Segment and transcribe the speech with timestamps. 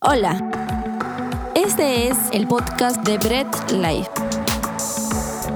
[0.00, 0.38] Hola,
[1.56, 4.08] este es el podcast de Bread Life.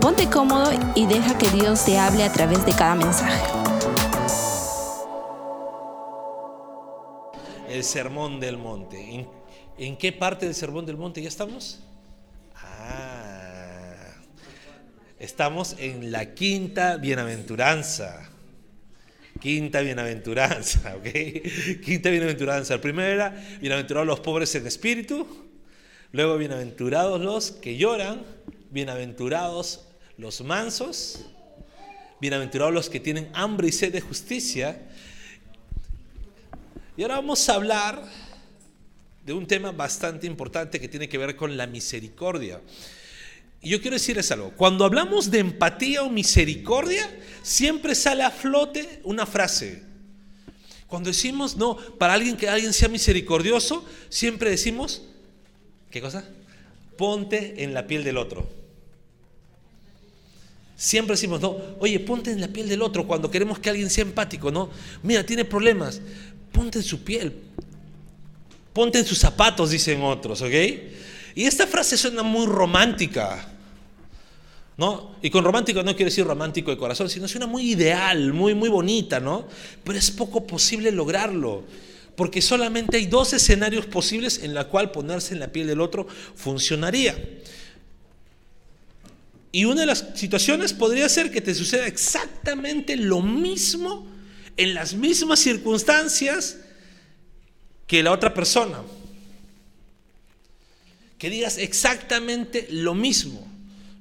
[0.01, 3.41] Ponte cómodo y deja que Dios te hable a través de cada mensaje.
[7.69, 9.15] El sermón del monte.
[9.15, 9.29] ¿En,
[9.79, 11.79] en qué parte del sermón del monte ya estamos?
[12.57, 13.95] Ah,
[15.21, 18.32] estamos en la quinta bienaventuranza.
[19.43, 21.81] Quinta bienaventuranza, ¿ok?
[21.85, 22.75] Quinta bienaventuranza.
[22.75, 23.31] El primero era
[23.61, 25.27] bienaventurados los pobres en espíritu,
[26.13, 28.23] luego bienaventurados los que lloran,
[28.71, 31.25] bienaventurados los mansos,
[32.21, 34.81] bienaventurados los que tienen hambre y sed de justicia.
[36.97, 38.01] Y ahora vamos a hablar
[39.27, 42.61] de un tema bastante importante que tiene que ver con la misericordia.
[43.63, 47.09] Y yo quiero decirles algo, cuando hablamos de empatía o misericordia,
[47.43, 49.85] siempre sale a flote una frase.
[50.89, 55.03] Cuando decimos, no, para alguien que alguien sea misericordioso, siempre decimos,
[55.91, 56.29] ¿qué cosa?
[56.99, 58.51] Ponte en la piel del otro.
[60.77, 64.03] Siempre decimos, no, oye, ponte en la piel del otro cuando queremos que alguien sea
[64.03, 64.71] empático, ¿no?
[65.05, 66.01] Mira, tiene problemas,
[66.51, 67.33] ponte en su piel,
[68.73, 70.55] ponte en sus zapatos, dicen otros, ¿ok?
[71.37, 73.52] Y esta frase suena muy romántica.
[74.77, 75.17] ¿No?
[75.21, 78.69] Y con romántico no quiero decir romántico de corazón, sino suena muy ideal, muy, muy
[78.69, 79.47] bonita, ¿no?
[79.85, 81.65] Pero es poco posible lograrlo,
[82.17, 86.07] porque solamente hay dos escenarios posibles en la cual ponerse en la piel del otro
[86.35, 87.17] funcionaría.
[89.53, 94.09] Y una de las situaciones podría ser que te suceda exactamente lo mismo
[94.57, 96.57] en las mismas circunstancias
[97.87, 98.81] que la otra persona.
[101.19, 103.47] Que digas exactamente lo mismo,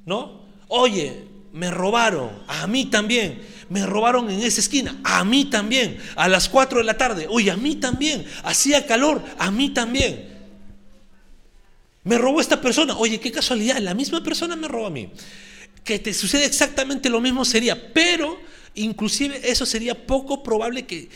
[0.06, 0.41] ¿no?
[0.74, 3.42] Oye, me robaron, a mí también.
[3.68, 5.98] Me robaron en esa esquina, a mí también.
[6.16, 8.26] A las 4 de la tarde, oye, a mí también.
[8.44, 10.30] Hacía calor, a mí también.
[12.06, 15.10] Me robó esta persona, oye, qué casualidad, la misma persona me robó a mí.
[15.84, 18.40] Que te sucede exactamente lo mismo sería, pero
[18.74, 21.10] inclusive eso sería poco probable que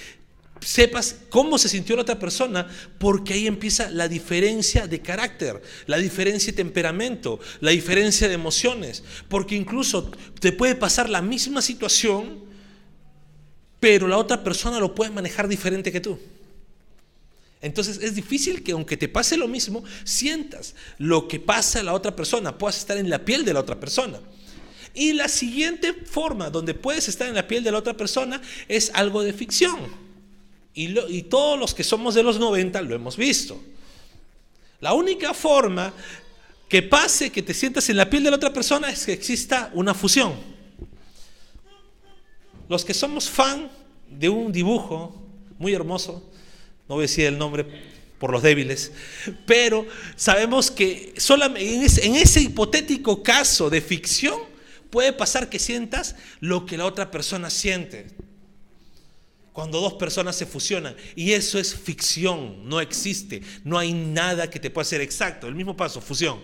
[0.61, 2.67] sepas cómo se sintió la otra persona,
[2.97, 9.03] porque ahí empieza la diferencia de carácter, la diferencia de temperamento, la diferencia de emociones,
[9.27, 12.43] porque incluso te puede pasar la misma situación,
[13.79, 16.19] pero la otra persona lo puede manejar diferente que tú.
[17.61, 21.93] Entonces es difícil que aunque te pase lo mismo, sientas lo que pasa a la
[21.93, 24.19] otra persona, puedas estar en la piel de la otra persona.
[24.93, 28.91] Y la siguiente forma donde puedes estar en la piel de la otra persona es
[28.93, 30.04] algo de ficción.
[30.77, 33.57] Y, todos los que somos de los 90 lo hemos visto.
[34.81, 35.93] La única forma
[36.67, 39.71] que pase que te sientas en la piel de la otra persona es que exista
[39.73, 40.33] una fusión.
[42.67, 43.71] Los que somos fan
[44.09, 45.23] de un dibujo
[45.57, 46.29] muy hermoso,
[46.89, 47.65] no voy a decir el nombre
[48.19, 48.91] por los débiles,
[49.45, 49.85] pero
[50.17, 54.39] sabemos que solamente en ese hipotético caso de ficción
[54.89, 58.07] puede pasar que sientas lo que la otra persona siente
[59.55, 60.97] cuando dos personas se fusionan.
[61.15, 63.41] Y eso es ficción, no existe.
[63.63, 65.47] No hay nada que te pueda hacer exacto.
[65.47, 66.41] El mismo paso, fusión.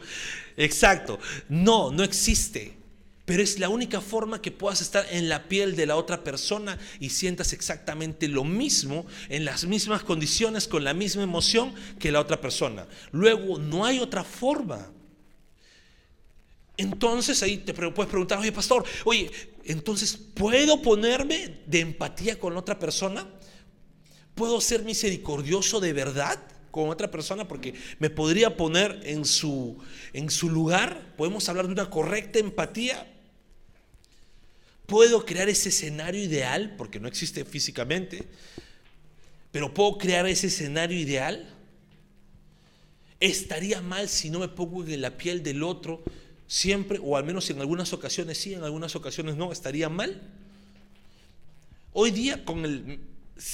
[0.55, 1.19] Exacto.
[1.49, 2.77] No, no existe.
[3.25, 6.79] Pero es la única forma que puedas estar en la piel de la otra persona
[7.01, 12.21] y sientas exactamente lo mismo, en las mismas condiciones, con la misma emoción que la
[12.21, 12.87] otra persona.
[13.11, 14.89] Luego, no hay otra forma.
[16.81, 19.29] Entonces ahí te puedes preguntar, oye pastor, oye,
[19.65, 23.27] entonces ¿puedo ponerme de empatía con otra persona?
[24.33, 26.39] ¿Puedo ser misericordioso de verdad
[26.71, 27.47] con otra persona?
[27.47, 29.77] Porque me podría poner en su,
[30.11, 31.13] en su lugar.
[31.17, 33.07] ¿Podemos hablar de una correcta empatía?
[34.87, 36.73] ¿Puedo crear ese escenario ideal?
[36.79, 38.23] Porque no existe físicamente.
[39.51, 41.47] Pero ¿puedo crear ese escenario ideal?
[43.19, 46.03] ¿Estaría mal si no me pongo en la piel del otro?
[46.51, 50.21] Siempre, o al menos en algunas ocasiones sí, en algunas ocasiones no, estaría mal.
[51.93, 52.99] Hoy día con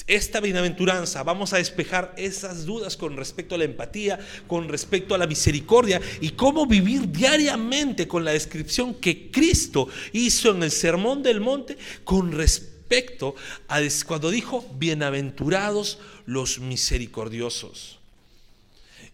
[0.08, 4.18] esta bienaventuranza vamos a despejar esas dudas con respecto a la empatía,
[4.48, 10.50] con respecto a la misericordia y cómo vivir diariamente con la descripción que Cristo hizo
[10.56, 13.36] en el Sermón del Monte con respecto
[13.68, 17.98] a cuando dijo, bienaventurados los misericordiosos.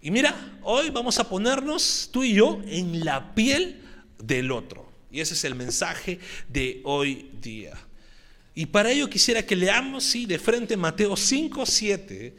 [0.05, 3.82] Y mira, hoy vamos a ponernos tú y yo en la piel
[4.25, 4.89] del otro.
[5.11, 7.73] Y ese es el mensaje de hoy día.
[8.55, 12.33] Y para ello quisiera que leamos, sí, de frente Mateo 5, 7.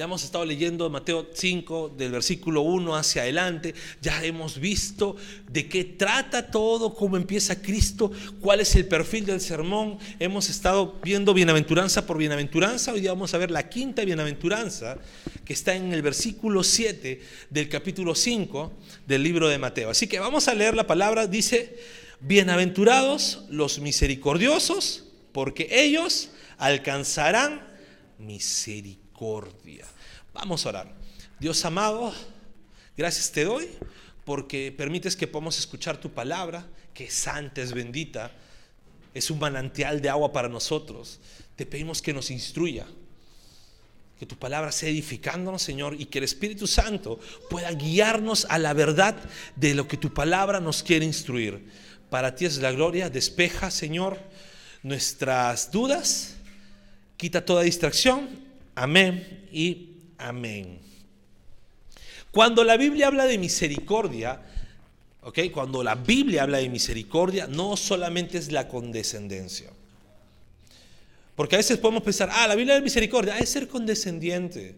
[0.00, 3.74] Ya hemos estado leyendo Mateo 5, del versículo 1 hacia adelante.
[4.00, 5.14] Ya hemos visto
[5.46, 8.10] de qué trata todo, cómo empieza Cristo,
[8.40, 9.98] cuál es el perfil del sermón.
[10.18, 12.94] Hemos estado viendo bienaventuranza por bienaventuranza.
[12.94, 14.96] Hoy día vamos a ver la quinta bienaventuranza
[15.44, 17.20] que está en el versículo 7
[17.50, 18.72] del capítulo 5
[19.06, 19.90] del libro de Mateo.
[19.90, 21.26] Así que vamos a leer la palabra.
[21.26, 21.78] Dice,
[22.20, 27.68] bienaventurados los misericordiosos, porque ellos alcanzarán
[28.18, 28.99] misericordia.
[30.32, 30.94] Vamos a orar.
[31.38, 32.14] Dios amado,
[32.96, 33.68] gracias te doy
[34.24, 38.30] porque permites que podamos escuchar tu palabra, que santa, es bendita,
[39.12, 41.20] es un manantial de agua para nosotros.
[41.54, 42.86] Te pedimos que nos instruya,
[44.18, 47.20] que tu palabra sea edificándonos, Señor, y que el Espíritu Santo
[47.50, 49.16] pueda guiarnos a la verdad
[49.56, 51.68] de lo que tu palabra nos quiere instruir.
[52.08, 54.18] Para ti es la gloria, despeja, Señor,
[54.82, 56.36] nuestras dudas
[57.18, 58.49] quita toda distracción.
[58.80, 60.78] Amén y amén.
[62.30, 64.40] Cuando la Biblia habla de misericordia,
[65.20, 65.38] ¿ok?
[65.52, 69.68] Cuando la Biblia habla de misericordia, no solamente es la condescendencia.
[71.36, 74.76] Porque a veces podemos pensar, ah, la Biblia de misericordia es ser condescendiente.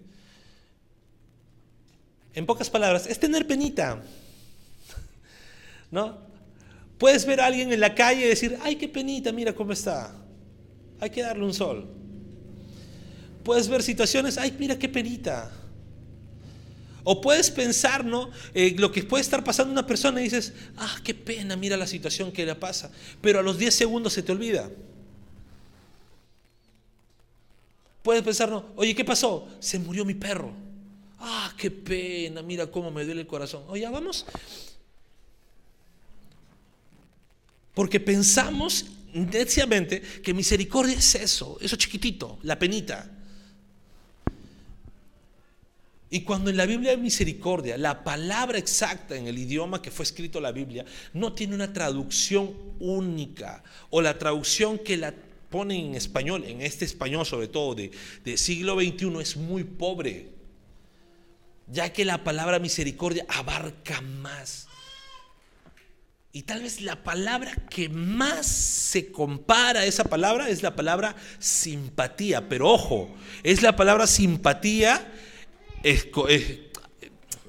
[2.35, 4.03] En pocas palabras, es tener penita.
[5.93, 6.19] ¿No?
[6.99, 10.13] Puedes ver a alguien en la calle y decir, ay, qué penita, mira cómo está.
[10.99, 12.02] Hay que darle un sol.
[13.43, 15.51] Puedes ver situaciones, ay, mira qué penita.
[17.05, 18.31] O puedes pensar, ¿no?
[18.55, 21.87] Eh, lo que puede estar pasando una persona y dices, ah, qué pena, mira la
[21.87, 22.93] situación que le pasa.
[23.21, 24.71] Pero a los 10 segundos se te olvida.
[28.03, 28.67] Puedes pensar, ¿no?
[28.77, 29.49] Oye, ¿qué pasó?
[29.59, 30.53] Se murió mi perro.
[31.19, 33.65] Ah, qué pena, mira cómo me duele el corazón.
[33.69, 34.27] Oye, vamos.
[37.75, 43.11] Porque pensamos neciamente que misericordia es eso, eso chiquitito, la penita.
[46.13, 50.03] Y cuando en la Biblia hay misericordia, la palabra exacta en el idioma que fue
[50.03, 55.15] escrito la Biblia no tiene una traducción única o la traducción que la
[55.49, 57.93] ponen en español, en este español sobre todo de,
[58.27, 60.29] de siglo XXI es muy pobre,
[61.67, 64.69] ya que la palabra misericordia abarca más.
[66.31, 71.17] Y tal vez la palabra que más se compara a esa palabra es la palabra
[71.39, 72.51] simpatía.
[72.51, 75.11] Pero ojo, es la palabra simpatía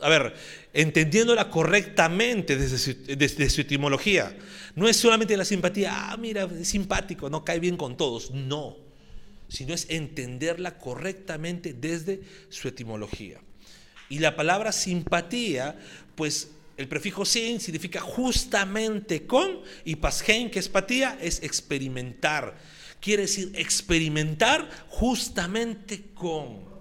[0.02, 0.34] a ver,
[0.74, 4.36] entendiéndola correctamente desde su, etimología.
[4.76, 8.32] No es solamente la simpatía, ah, mira, es simpático, no cae bien con todos.
[8.32, 8.78] No,
[9.48, 13.40] sino es entenderla correctamente desde su etimología.
[14.10, 15.80] Y la palabra simpatía,
[16.16, 22.58] pues el prefijo sin significa justamente con, y pasgen, que es patía, es experimentar.
[23.00, 26.73] Quiere decir experimentar justamente con.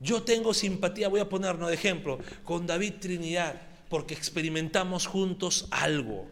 [0.00, 6.28] Yo tengo simpatía, voy a ponernos de ejemplo, con David Trinidad, porque experimentamos juntos algo.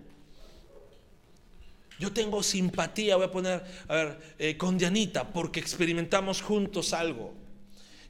[1.99, 7.33] Yo tengo simpatía, voy a poner, a ver, eh, con Dianita, porque experimentamos juntos algo.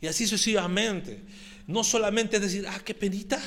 [0.01, 1.21] Y así sucesivamente.
[1.67, 3.41] No solamente es decir, ah, qué penita.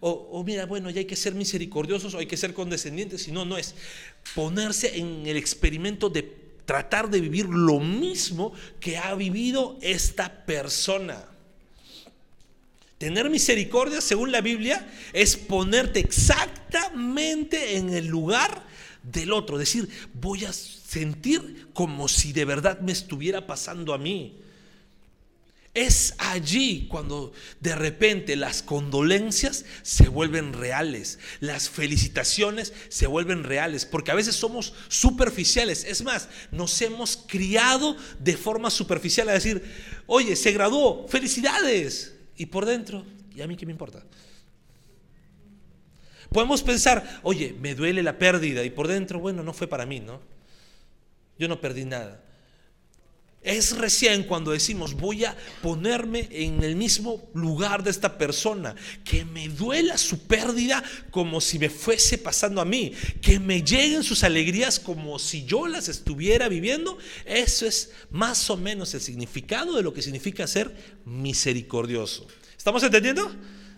[0.00, 3.44] O, o, mira, bueno, ya hay que ser misericordiosos o hay que ser condescendientes, sino
[3.44, 3.74] no es
[4.34, 6.22] ponerse en el experimento de
[6.64, 11.24] tratar de vivir lo mismo que ha vivido esta persona.
[12.98, 18.66] Tener misericordia, según la Biblia, es ponerte exactamente en el lugar
[19.04, 19.56] del otro.
[19.56, 24.40] Decir, voy a sentir como si de verdad me estuviera pasando a mí.
[25.74, 33.86] Es allí cuando de repente las condolencias se vuelven reales, las felicitaciones se vuelven reales,
[33.86, 35.84] porque a veces somos superficiales.
[35.84, 39.62] Es más, nos hemos criado de forma superficial a decir,
[40.06, 42.17] oye, se graduó, felicidades.
[42.38, 43.04] Y por dentro,
[43.34, 44.02] ¿y a mí qué me importa?
[46.30, 49.98] Podemos pensar, oye, me duele la pérdida y por dentro, bueno, no fue para mí,
[49.98, 50.20] ¿no?
[51.36, 52.22] Yo no perdí nada.
[53.40, 59.24] Es recién cuando decimos voy a ponerme en el mismo lugar de esta persona, que
[59.24, 62.92] me duela su pérdida como si me fuese pasando a mí,
[63.22, 66.98] que me lleguen sus alegrías como si yo las estuviera viviendo.
[67.24, 72.26] Eso es más o menos el significado de lo que significa ser misericordioso.
[72.56, 73.30] ¿Estamos entendiendo?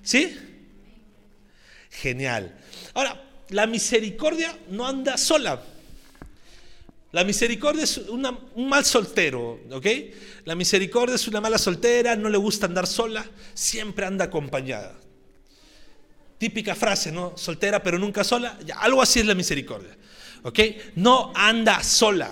[0.02, 0.36] ¿Sí?
[1.90, 2.58] Genial.
[2.94, 5.62] Ahora, la misericordia no anda sola.
[7.12, 9.86] La misericordia es un mal soltero, ¿ok?
[10.44, 14.94] La misericordia es una mala soltera, no le gusta andar sola, siempre anda acompañada.
[16.38, 17.36] Típica frase, ¿no?
[17.36, 18.58] Soltera pero nunca sola.
[18.76, 19.96] Algo así es la misericordia,
[20.44, 20.58] ¿ok?
[20.94, 22.30] No anda sola.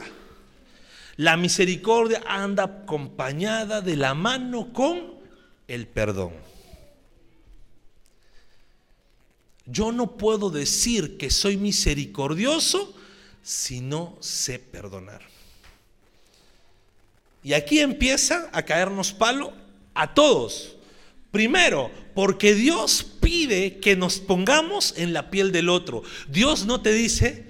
[1.16, 5.14] La misericordia anda acompañada de la mano con
[5.66, 6.32] el perdón.
[9.66, 12.94] Yo no puedo decir que soy misericordioso
[13.42, 15.22] si no sé perdonar.
[17.42, 19.52] Y aquí empieza a caernos palo
[19.94, 20.76] a todos.
[21.30, 26.02] Primero, porque Dios pide que nos pongamos en la piel del otro.
[26.28, 27.46] Dios no te dice,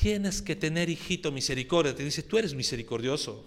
[0.00, 3.44] tienes que tener hijito misericordia, te dice, tú eres misericordioso.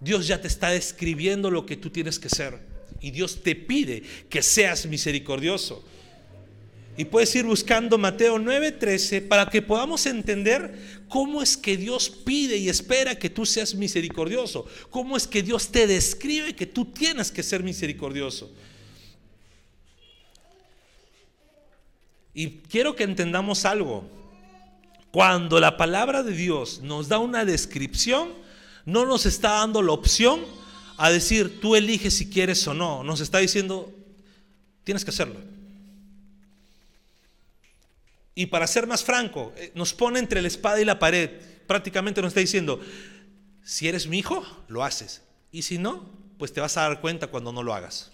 [0.00, 2.60] Dios ya te está describiendo lo que tú tienes que ser.
[3.00, 5.82] Y Dios te pide que seas misericordioso.
[6.96, 12.56] Y puedes ir buscando Mateo 9:13 para que podamos entender cómo es que Dios pide
[12.56, 14.66] y espera que tú seas misericordioso.
[14.90, 18.52] Cómo es que Dios te describe que tú tienes que ser misericordioso.
[22.32, 24.04] Y quiero que entendamos algo.
[25.10, 28.30] Cuando la palabra de Dios nos da una descripción,
[28.84, 30.40] no nos está dando la opción
[30.96, 33.02] a decir, tú eliges si quieres o no.
[33.02, 33.92] Nos está diciendo,
[34.84, 35.53] tienes que hacerlo.
[38.34, 41.30] Y para ser más franco, eh, nos pone entre la espada y la pared.
[41.66, 42.80] Prácticamente nos está diciendo,
[43.62, 45.22] si eres mi hijo, lo haces.
[45.52, 48.10] Y si no, pues te vas a dar cuenta cuando no lo hagas.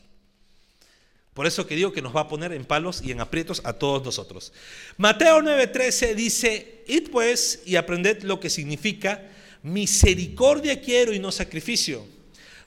[1.35, 3.73] Por eso que digo que nos va a poner en palos y en aprietos a
[3.73, 4.53] todos nosotros.
[4.97, 9.31] Mateo 9:13 dice, id pues y aprended lo que significa
[9.63, 12.05] misericordia quiero y no sacrificio,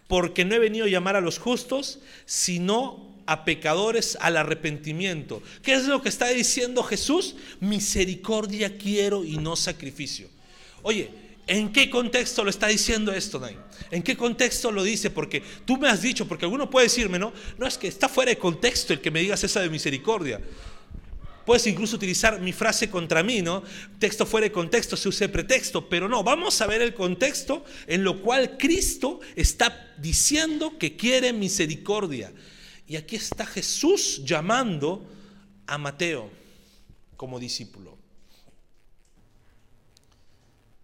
[0.08, 5.42] porque no he venido a llamar a los justos, sino a pecadores al arrepentimiento.
[5.62, 7.36] ¿Qué es lo que está diciendo Jesús?
[7.60, 10.30] Misericordia quiero y no sacrificio.
[10.82, 11.10] Oye,
[11.48, 13.58] ¿en qué contexto lo está diciendo esto, Nay?
[13.92, 15.10] ¿En qué contexto lo dice?
[15.10, 18.32] Porque tú me has dicho, porque alguno puede decirme, no, no es que está fuera
[18.32, 20.42] de contexto el que me digas esa de misericordia.
[21.46, 23.64] Puedes incluso utilizar mi frase contra mí, ¿no?
[24.00, 28.04] Texto fuera de contexto, se use pretexto, pero no, vamos a ver el contexto en
[28.04, 32.32] lo cual Cristo está diciendo que quiere misericordia.
[32.88, 35.06] Y aquí está Jesús llamando
[35.68, 36.30] a Mateo
[37.16, 37.98] como discípulo.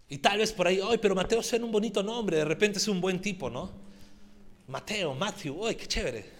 [0.08, 2.88] Y tal vez por ahí, ay, pero Mateo suena un bonito nombre, de repente es
[2.88, 3.72] un buen tipo, ¿no?
[4.68, 6.39] Mateo, Matthew, ¡ay, qué chévere!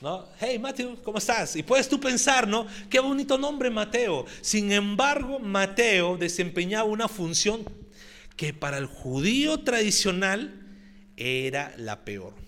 [0.00, 0.26] ¿No?
[0.40, 1.54] Hey Mateo, ¿cómo estás?
[1.54, 2.66] Y puedes tú pensar, ¿no?
[2.90, 4.26] Qué bonito nombre Mateo.
[4.40, 7.64] Sin embargo, Mateo desempeñaba una función
[8.36, 10.60] que para el judío tradicional
[11.16, 12.41] era la peor.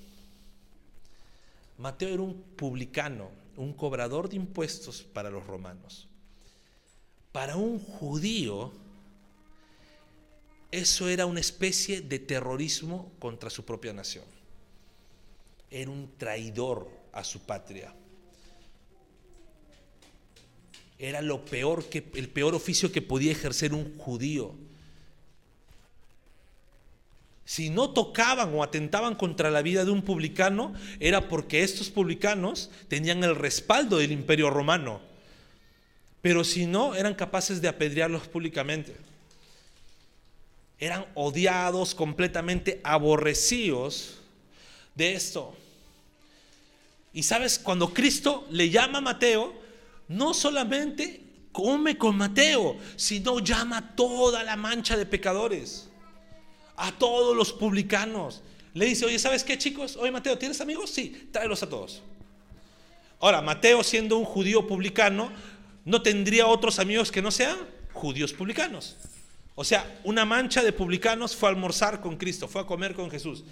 [1.78, 6.08] Mateo era un publicano, un cobrador de impuestos para los romanos.
[7.32, 8.72] Para un judío,
[10.70, 14.24] eso era una especie de terrorismo contra su propia nación.
[15.70, 17.92] Era un traidor a su patria.
[20.98, 24.54] Era lo peor que el peor oficio que podía ejercer un judío.
[27.44, 32.70] Si no tocaban o atentaban contra la vida de un publicano, era porque estos publicanos
[32.88, 35.00] tenían el respaldo del imperio romano.
[36.22, 38.96] Pero si no, eran capaces de apedrearlos públicamente.
[40.78, 44.20] Eran odiados, completamente aborrecidos
[44.94, 45.54] de esto.
[47.12, 49.52] Y sabes, cuando Cristo le llama a Mateo,
[50.08, 51.20] no solamente
[51.52, 55.90] come con Mateo, sino llama a toda la mancha de pecadores
[56.76, 58.42] a todos los publicanos.
[58.72, 59.96] Le dice, oye, ¿sabes qué chicos?
[59.96, 60.90] Oye Mateo, ¿tienes amigos?
[60.90, 62.02] Sí, tráelos a todos.
[63.20, 65.30] Ahora, Mateo siendo un judío publicano,
[65.84, 67.56] no tendría otros amigos que no sean
[67.92, 68.96] judíos publicanos.
[69.54, 73.10] O sea, una mancha de publicanos fue a almorzar con Cristo, fue a comer con
[73.10, 73.44] Jesús.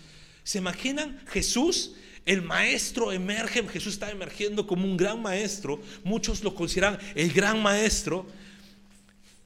[0.43, 1.93] ¿Se imaginan Jesús?
[2.25, 7.61] El maestro emerge, Jesús está emergiendo como un gran maestro, muchos lo consideran el gran
[7.63, 8.27] maestro,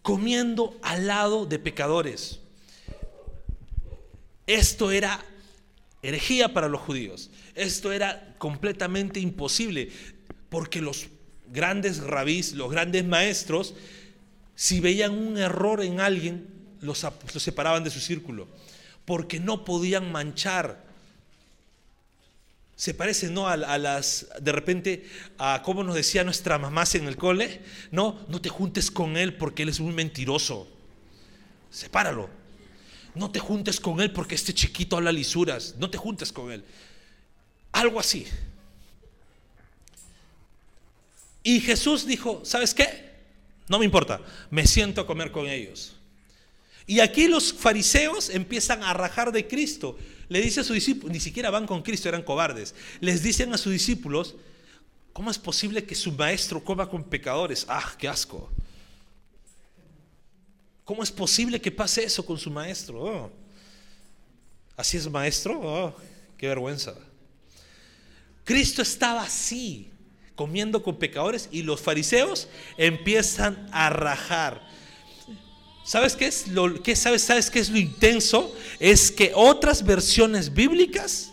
[0.03, 2.41] comiendo al lado de pecadores.
[4.47, 5.25] Esto era
[6.03, 7.31] herejía para los judíos.
[7.55, 9.91] Esto era completamente imposible,
[10.49, 11.09] porque los
[11.53, 13.75] grandes rabís, los grandes maestros,
[14.55, 16.47] si veían un error en alguien,
[16.81, 18.49] los, separaban de su círculo,
[19.05, 20.85] porque no podían manchar.
[22.77, 23.49] Se parece, ¿no?
[23.49, 28.41] A, las, de repente, a cómo nos decía nuestra mamá en el cole, no, no
[28.41, 30.69] te juntes con él porque él es muy mentiroso.
[31.71, 32.46] Sepáralo.
[33.17, 35.75] No te juntes con él porque este chiquito habla lisuras.
[35.79, 36.63] No te juntes con él.
[37.73, 38.27] Algo así.
[41.43, 43.07] Y Jesús dijo, ¿sabes qué?
[43.69, 44.21] No me importa,
[44.51, 45.97] me siento a comer con ellos.
[46.87, 49.99] Y aquí los fariseos empiezan a rajar de Cristo.
[50.29, 52.75] Le dice a sus discípulos, ni siquiera van con Cristo, eran cobardes.
[53.01, 54.35] Les dicen a sus discípulos,
[55.13, 57.65] ¿cómo es posible que su maestro coma con pecadores?
[57.69, 58.51] Ah, qué asco.
[60.87, 63.03] ¿Cómo es posible que pase eso con su maestro?
[63.03, 63.33] Oh.
[64.77, 65.61] ¿Así es maestro?
[65.61, 65.97] Oh,
[66.39, 66.95] qué vergüenza.
[68.45, 69.91] Cristo estaba así,
[70.37, 72.47] comiendo con pecadores y los fariseos
[72.79, 74.65] empiezan a rajar.
[75.85, 78.55] ¿Sabes qué es lo qué sabes, sabes qué es lo intenso?
[78.79, 81.33] Es que otras versiones bíblicas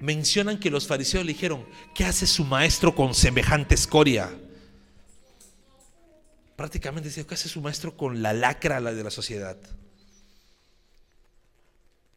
[0.00, 1.64] mencionan que los fariseos le dijeron,
[1.94, 4.36] ¿qué hace su maestro con semejante escoria?
[6.56, 9.56] Prácticamente decía, ¿qué hace su maestro con la lacra de la sociedad?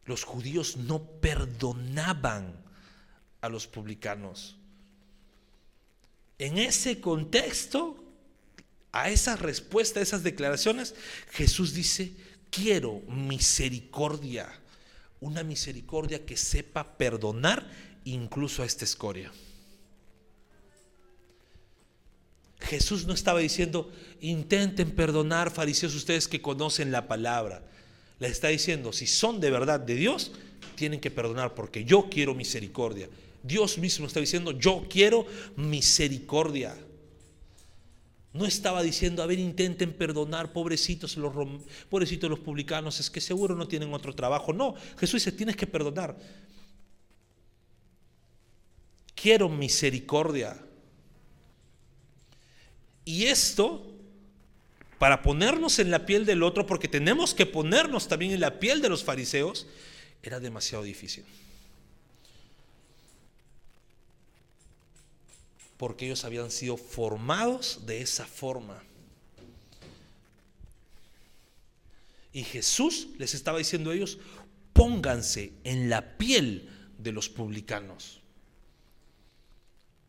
[0.04, 2.54] Los judíos no perdonaban
[3.40, 4.56] a los publicanos.
[6.38, 8.04] En ese contexto,
[8.92, 10.94] a esa respuesta, a esas declaraciones,
[11.32, 12.12] Jesús dice,
[12.50, 14.48] quiero misericordia,
[15.20, 17.68] una misericordia que sepa perdonar
[18.04, 19.32] incluso a esta escoria.
[22.68, 27.62] Jesús no estaba diciendo, intenten perdonar, fariseos, ustedes que conocen la palabra.
[28.18, 30.32] Le está diciendo, si son de verdad de Dios,
[30.74, 33.08] tienen que perdonar porque yo quiero misericordia.
[33.42, 35.24] Dios mismo está diciendo, yo quiero
[35.56, 36.76] misericordia.
[38.34, 41.32] No estaba diciendo, a ver, intenten perdonar, pobrecitos los,
[41.88, 44.52] pobrecitos los publicanos, es que seguro no tienen otro trabajo.
[44.52, 46.18] No, Jesús dice, tienes que perdonar.
[49.14, 50.67] Quiero misericordia.
[53.08, 53.90] Y esto,
[54.98, 58.82] para ponernos en la piel del otro, porque tenemos que ponernos también en la piel
[58.82, 59.66] de los fariseos,
[60.22, 61.24] era demasiado difícil.
[65.78, 68.82] porque ellos habían sido formados de esa forma.
[72.32, 74.18] Y Jesús les estaba diciendo a ellos,
[74.72, 78.17] pónganse en la piel de los publicanos.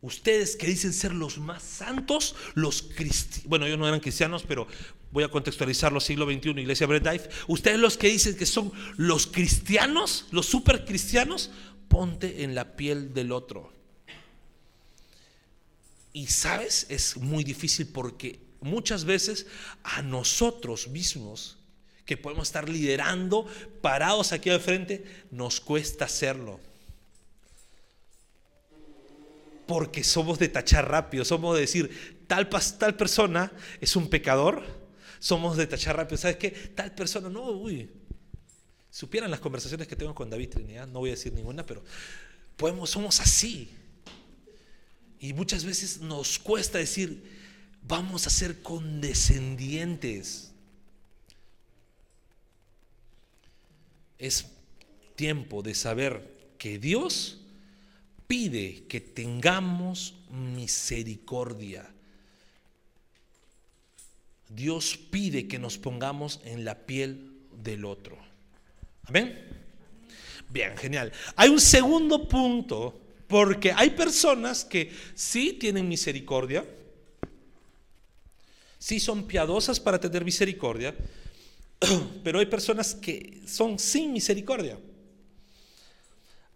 [0.02, 4.66] Ustedes que dicen ser los más santos, los cristianos, bueno, ellos no eran cristianos, pero
[5.12, 7.30] voy a contextualizarlo siglo XXI, Iglesia Bread.
[7.48, 11.52] Ustedes los que dicen que son los cristianos, los super cristianos,
[11.90, 13.74] ponte en la piel del otro.
[16.14, 19.48] Y sabes, es muy difícil porque muchas veces
[19.84, 21.58] a nosotros mismos,
[22.06, 23.46] que podemos estar liderando,
[23.82, 26.60] parados aquí al frente, nos cuesta hacerlo.
[29.70, 34.64] Porque somos de tachar rápido, somos de decir, tal, tal persona es un pecador,
[35.20, 36.18] somos de tachar rápido.
[36.18, 36.50] ¿Sabes qué?
[36.50, 37.88] Tal persona, no, uy.
[38.90, 41.84] Supieran las conversaciones que tengo con David Trinidad, no voy a decir ninguna, pero
[42.58, 43.70] podemos, somos así.
[45.20, 47.22] Y muchas veces nos cuesta decir,
[47.84, 50.52] vamos a ser condescendientes.
[54.18, 54.48] Es
[55.16, 57.40] tiempo de saber que Dios
[58.30, 61.90] pide que tengamos misericordia.
[64.48, 67.32] Dios pide que nos pongamos en la piel
[67.64, 68.20] del otro.
[69.06, 69.36] Amén.
[70.48, 71.12] Bien, genial.
[71.36, 76.64] Hay un segundo punto porque hay personas que sí tienen misericordia,
[78.78, 80.94] sí son piadosas para tener misericordia,
[82.24, 84.78] pero hay personas que son sin misericordia.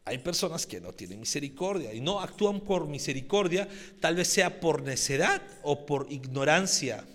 [0.05, 3.67] Hay personas que no tienen misericordia y no actúan por misericordia,
[4.01, 7.05] tal vez sea por necedad o por ignorancia.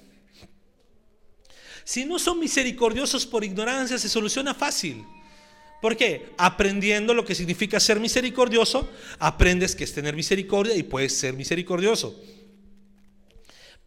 [1.85, 5.05] Si no son misericordiosos por ignorancia, se soluciona fácil.
[5.81, 6.31] ¿Por qué?
[6.39, 12.19] Aprendiendo lo que significa ser misericordioso, aprendes que es tener misericordia y puedes ser misericordioso.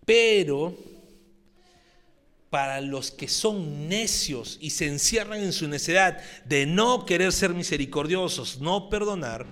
[0.06, 0.78] Pero
[2.52, 7.56] para los que son necios y se encierran en su necedad de no querer ser
[7.56, 9.48] misericordiosos, no perdonar,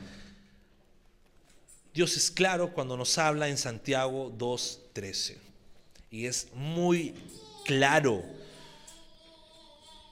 [1.91, 5.38] Dios es claro cuando nos habla en Santiago 2.13.
[6.12, 7.15] Y es muy
[7.65, 8.23] claro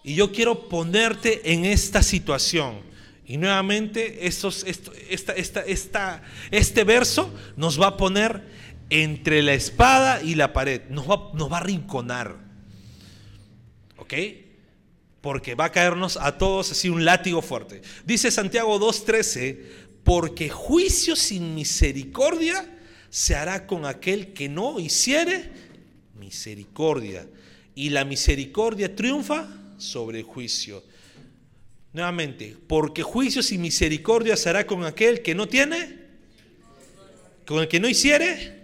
[0.07, 2.79] y yo quiero ponerte en esta situación.
[3.25, 8.41] Y nuevamente estos, esta, esta, este verso nos va a poner
[8.89, 10.83] entre la espada y la pared.
[10.89, 12.37] Nos va, nos va a rinconar.
[15.21, 17.81] Porque va a caernos a todos así un látigo fuerte.
[18.05, 19.59] Dice Santiago 2.13,
[20.03, 22.65] porque juicio sin misericordia
[23.09, 25.51] se hará con aquel que no hiciere
[26.19, 27.27] misericordia.
[27.75, 30.83] Y la misericordia triunfa sobre juicio.
[31.93, 35.97] Nuevamente, porque juicios y misericordia se hará con aquel que no tiene,
[37.45, 38.57] con el que no hiciere,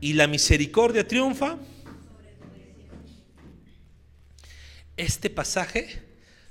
[0.00, 1.58] y la misericordia triunfa.
[4.96, 6.02] Este pasaje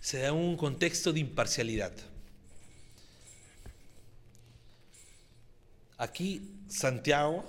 [0.02, 1.94] se da en un contexto de imparcialidad.
[5.98, 7.46] Aquí Santiago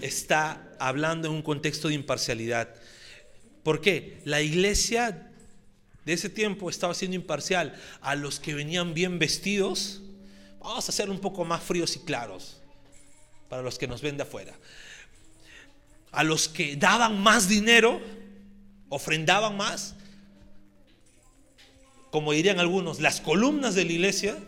[0.00, 2.74] está hablando en un contexto de imparcialidad.
[3.62, 4.22] ¿Por qué?
[4.24, 5.30] La iglesia
[6.06, 7.78] de ese tiempo estaba siendo imparcial.
[8.00, 10.00] A los que venían bien vestidos,
[10.60, 12.62] vamos a ser un poco más fríos y claros
[13.50, 14.54] para los que nos ven de afuera.
[16.10, 18.00] A los que daban más dinero,
[18.88, 19.94] ofrendaban más,
[22.10, 24.38] como dirían algunos, las columnas de la iglesia,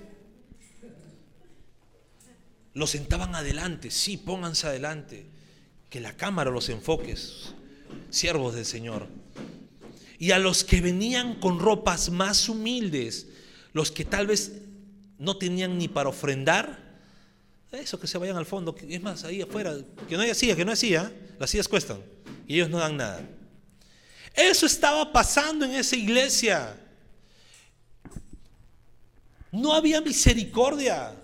[2.73, 5.27] los sentaban adelante, sí, pónganse adelante,
[5.91, 7.55] que la cámara los enfoques,
[8.11, 9.09] siervos del Señor.
[10.19, 13.27] Y a los que venían con ropas más humildes,
[13.73, 14.53] los que tal vez
[15.19, 16.91] no tenían ni para ofrendar,
[17.73, 19.77] eso que se vayan al fondo, es más, ahí afuera,
[20.09, 21.99] que no haya silla, que no haya silla, las sillas cuestan
[22.47, 23.23] y ellos no dan nada.
[24.35, 26.77] Eso estaba pasando en esa iglesia.
[29.53, 31.15] No había misericordia.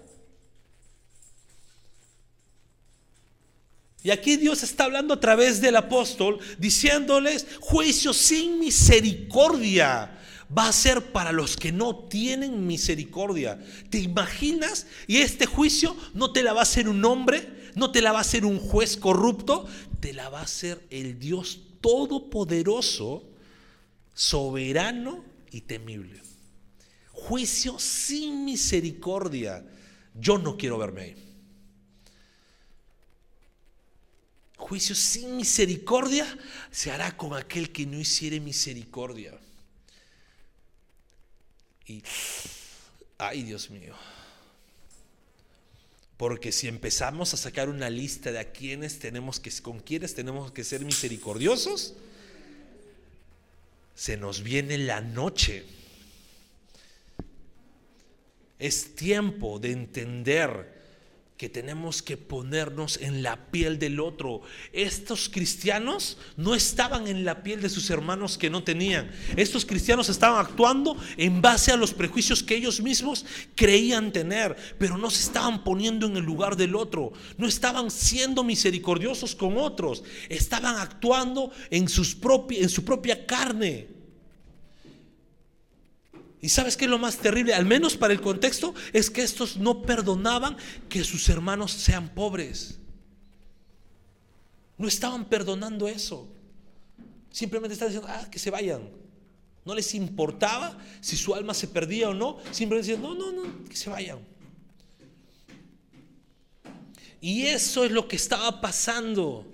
[4.03, 10.13] Y aquí Dios está hablando a través del apóstol, diciéndoles, juicio sin misericordia
[10.57, 13.59] va a ser para los que no tienen misericordia.
[13.91, 14.87] ¿Te imaginas?
[15.07, 18.19] Y este juicio no te la va a hacer un hombre, no te la va
[18.19, 19.67] a hacer un juez corrupto,
[20.01, 23.23] te la va a hacer el Dios todopoderoso,
[24.13, 26.21] soberano y temible.
[27.13, 29.65] Juicio sin misericordia.
[30.13, 31.17] Yo no quiero verme ahí.
[34.57, 36.27] Juicio sin misericordia
[36.73, 39.39] se hará con aquel que no hiciere misericordia.
[41.87, 42.03] Y,
[43.17, 43.95] ay Dios mío.
[46.17, 50.51] Porque si empezamos a sacar una lista de a quienes tenemos que, con quienes tenemos
[50.53, 51.95] que ser misericordiosos,
[53.95, 55.65] se nos viene la noche.
[58.59, 60.76] Es tiempo de entender
[61.37, 64.41] que tenemos que ponernos en la piel del otro.
[64.73, 69.11] Estos cristianos no estaban en la piel de sus hermanos que no tenían.
[69.37, 74.97] Estos cristianos estaban actuando en base a los prejuicios que ellos mismos creían tener, pero
[74.97, 77.13] no se estaban poniendo en el lugar del otro.
[77.37, 80.05] No estaban siendo misericordiosos con otros.
[80.29, 82.17] Estaban actuando en, sus
[82.51, 83.96] en su propia carne.
[86.41, 87.55] ¿Y sabes qué es lo más terrible?
[87.55, 90.57] Al menos para el contexto, es que estos no perdonaban
[90.89, 92.79] que sus hermanos sean pobres.
[94.79, 96.29] No estaban perdonando eso.
[97.31, 98.83] Simplemente estaban diciendo, ah, que se vayan.
[99.65, 102.39] No les importaba si su alma se perdía o no.
[102.53, 104.19] Simplemente decían, no, no, no, que se vayan.
[107.21, 109.47] Y eso es lo que estaba pasando.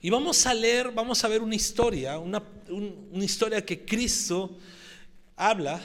[0.00, 4.58] Y vamos a leer, vamos a ver una historia, una, una historia que Cristo
[5.38, 5.80] habla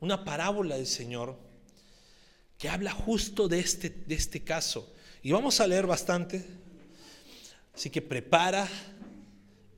[0.00, 1.38] una parábola del Señor
[2.58, 4.92] que habla justo de este, de este caso.
[5.22, 6.44] Y vamos a leer bastante.
[7.74, 8.68] Así que prepara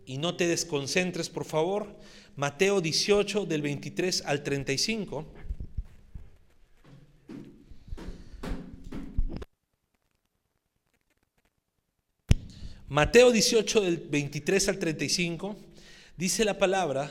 [0.05, 1.97] y no te desconcentres, por favor.
[2.37, 5.27] Mateo 18 del 23 al 35.
[12.89, 15.57] Mateo 18 del 23 al 35
[16.17, 17.11] dice la palabra,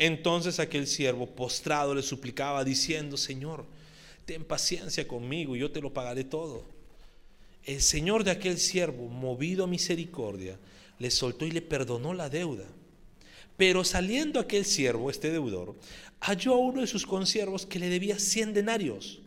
[0.00, 3.66] Entonces aquel siervo postrado le suplicaba diciendo, Señor,
[4.24, 6.64] ten paciencia conmigo, yo te lo pagaré todo.
[7.66, 10.58] El Señor de aquel siervo, movido a misericordia,
[10.98, 12.64] le soltó y le perdonó la deuda.
[13.58, 15.76] Pero saliendo aquel siervo, este deudor,
[16.20, 19.20] halló a uno de sus consiervos que le debía cien denarios.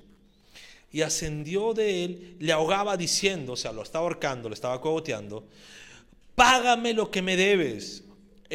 [0.91, 5.47] Y ascendió de él, le ahogaba diciendo, o sea, lo estaba ahorcando, le estaba cogoteando,
[6.33, 8.02] págame lo que me debes.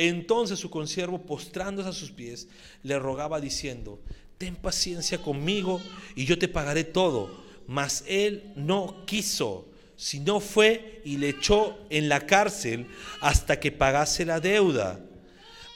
[0.01, 2.47] Entonces su consiervo, postrándose a sus pies,
[2.85, 3.99] le rogaba diciendo,
[4.39, 5.81] ten paciencia conmigo
[6.15, 7.29] y yo te pagaré todo.
[7.67, 12.87] Mas él no quiso, sino fue y le echó en la cárcel
[13.21, 15.05] hasta que pagase la deuda.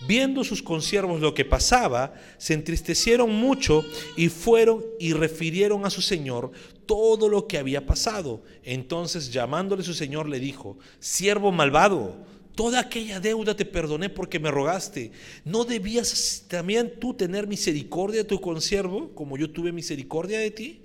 [0.07, 3.85] Viendo sus consiervos lo que pasaba, se entristecieron mucho
[4.17, 6.53] y fueron y refirieron a su señor
[6.87, 8.45] todo lo que había pasado.
[8.63, 14.51] Entonces llamándole su señor le dijo, siervo malvado, Toda aquella deuda te perdoné porque me
[14.51, 15.13] rogaste.
[15.45, 20.83] ¿No debías también tú tener misericordia de tu consiervo, como yo tuve misericordia de ti?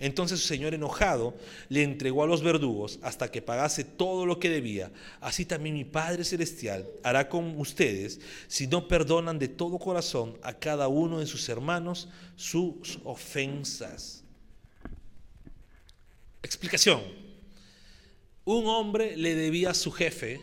[0.00, 1.34] Entonces su señor enojado
[1.68, 4.92] le entregó a los verdugos hasta que pagase todo lo que debía.
[5.20, 10.54] Así también mi Padre Celestial hará con ustedes si no perdonan de todo corazón a
[10.54, 14.22] cada uno de sus hermanos sus ofensas.
[16.42, 17.02] Explicación.
[18.44, 20.40] Un hombre le debía a su jefe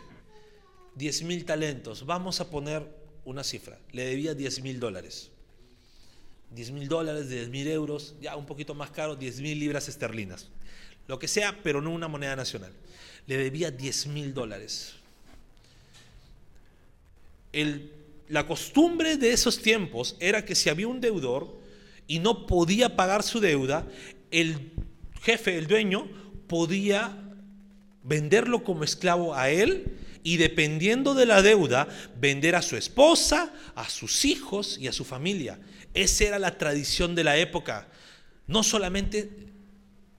[0.96, 2.06] 10 mil talentos.
[2.06, 2.84] Vamos a poner
[3.26, 3.78] una cifra.
[3.92, 5.30] Le debía 10 mil dólares.
[6.52, 10.50] 10 mil dólares, 10 mil euros, ya un poquito más caro, 10 mil libras esterlinas.
[11.08, 12.72] Lo que sea, pero no una moneda nacional.
[13.28, 14.96] Le debía 10 mil dólares.
[18.28, 21.58] la costumbre de esos tiempos era que si había un deudor
[22.08, 23.88] y no podía pagar su deuda,
[24.32, 24.72] el
[25.22, 26.08] jefe, el dueño,
[26.48, 27.18] podía
[28.04, 31.88] venderlo como esclavo a él y dependiendo de la deuda,
[32.20, 35.60] vender a su esposa, a sus hijos y a su familia.
[35.94, 37.88] Esa era la tradición de la época.
[38.48, 39.30] No solamente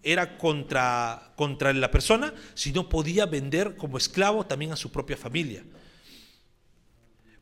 [0.04, 5.64] era contra, contra la persona, sino podía vender como esclavo también a su propia familia.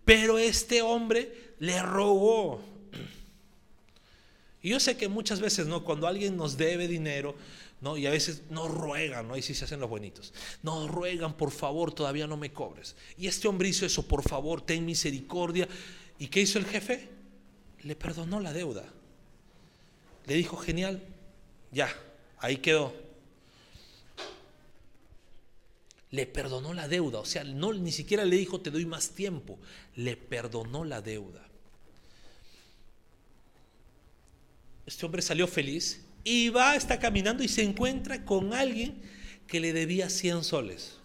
[0.06, 2.64] Pero este hombre le rogó.
[4.62, 5.84] Y yo sé que muchas veces, ¿no?
[5.84, 7.36] Cuando alguien nos debe dinero,
[7.84, 7.96] ¿no?
[7.96, 9.40] Y a veces nos ruegan, ¿no?
[9.40, 10.34] Si se hacen los buenitos.
[10.64, 12.96] Nos ruegan, por favor, todavía no me cobres.
[13.16, 15.68] Y este hombre hizo eso, por favor, ten misericordia.
[16.18, 17.14] ¿Y qué hizo el jefe?
[17.84, 18.84] le perdonó la deuda.
[20.26, 21.02] Le dijo, genial,
[21.70, 21.94] ya,
[22.38, 22.94] ahí quedó.
[26.10, 29.58] Le perdonó la deuda, o sea, no, ni siquiera le dijo, te doy más tiempo,
[29.96, 31.46] le perdonó la deuda.
[34.86, 39.00] Este hombre salió feliz y va, está caminando y se encuentra con alguien
[39.46, 40.98] que le debía 100 soles.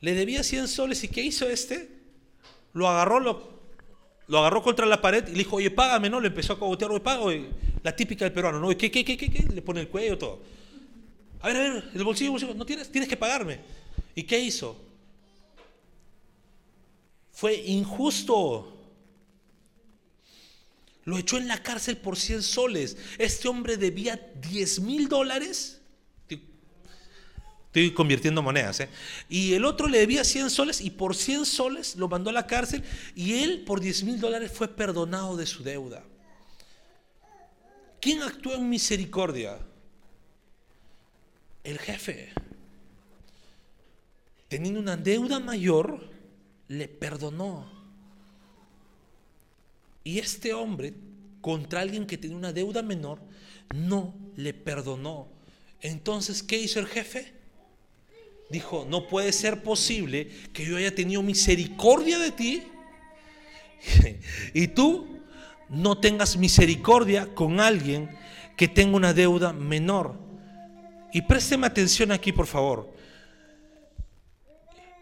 [0.00, 1.88] Le debía 100 soles y ¿qué hizo este?
[2.72, 3.60] Lo agarró, lo,
[4.26, 6.18] lo agarró contra la pared y le dijo, oye, págame, ¿no?
[6.18, 7.30] Le empezó a cogotear, oye, pago,
[7.82, 8.68] la típica del peruano, ¿no?
[8.70, 9.42] ¿Qué, qué, qué, qué, qué?
[9.42, 10.42] Le pone el cuello, todo.
[11.40, 13.60] A ver, a ver, el bolsillo, el bolsillo, no tienes, tienes que pagarme.
[14.14, 14.76] ¿Y qué hizo?
[17.30, 18.81] Fue injusto.
[21.04, 22.96] Lo echó en la cárcel por 100 soles.
[23.18, 25.82] Este hombre debía 10 mil dólares
[27.72, 28.80] Estoy convirtiendo monedas.
[28.80, 28.90] ¿eh?
[29.30, 32.46] Y el otro le debía 100 soles y por 100 soles lo mandó a la
[32.46, 32.84] cárcel
[33.14, 36.04] y él por 10 mil dólares fue perdonado de su deuda.
[37.98, 39.58] ¿Quién actuó en misericordia?
[41.64, 42.34] El jefe.
[44.48, 46.10] Teniendo una deuda mayor,
[46.68, 47.81] le perdonó.
[50.04, 50.94] Y este hombre,
[51.40, 53.20] contra alguien que tenía una deuda menor,
[53.74, 55.28] no le perdonó.
[55.80, 57.42] Entonces, ¿qué hizo el jefe?
[58.52, 62.62] dijo, no puede ser posible que yo haya tenido misericordia de ti
[64.54, 65.20] y tú
[65.70, 68.10] no tengas misericordia con alguien
[68.56, 70.20] que tenga una deuda menor.
[71.14, 72.92] Y présteme atención aquí, por favor.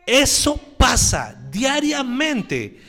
[0.06, 2.80] Eso pasa diariamente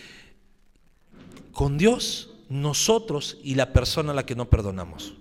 [1.51, 5.13] con Dios, nosotros y la persona a la que no perdonamos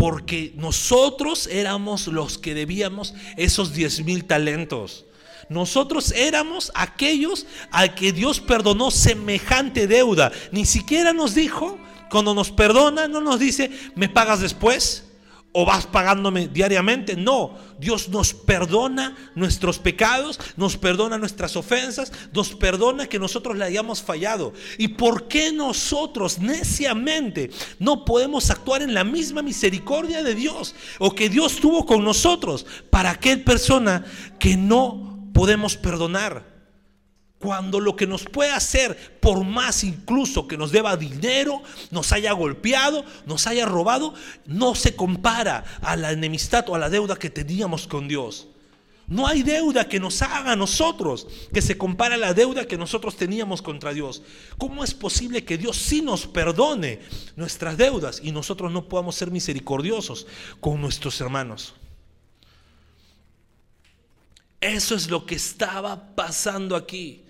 [0.00, 5.04] porque nosotros éramos los que debíamos esos 10 mil talentos.
[5.50, 10.32] Nosotros éramos aquellos a que Dios perdonó semejante deuda.
[10.52, 11.78] Ni siquiera nos dijo,
[12.10, 15.04] cuando nos perdona, no nos dice, me pagas después
[15.52, 17.16] o vas pagándome diariamente.
[17.16, 23.64] No, Dios nos perdona nuestros pecados, nos perdona nuestras ofensas, nos perdona que nosotros le
[23.64, 24.52] hayamos fallado.
[24.78, 31.14] ¿Y por qué nosotros neciamente no podemos actuar en la misma misericordia de Dios o
[31.14, 34.04] que Dios tuvo con nosotros para aquel persona
[34.38, 36.49] que no podemos perdonar?
[37.40, 42.32] Cuando lo que nos puede hacer, por más incluso que nos deba dinero, nos haya
[42.32, 44.12] golpeado, nos haya robado,
[44.44, 48.46] no se compara a la enemistad o a la deuda que teníamos con Dios.
[49.06, 52.76] No hay deuda que nos haga a nosotros que se compara a la deuda que
[52.76, 54.22] nosotros teníamos contra Dios.
[54.58, 57.00] ¿Cómo es posible que Dios sí nos perdone
[57.36, 60.26] nuestras deudas y nosotros no podamos ser misericordiosos
[60.60, 61.72] con nuestros hermanos?
[64.60, 67.24] Eso es lo que estaba pasando aquí.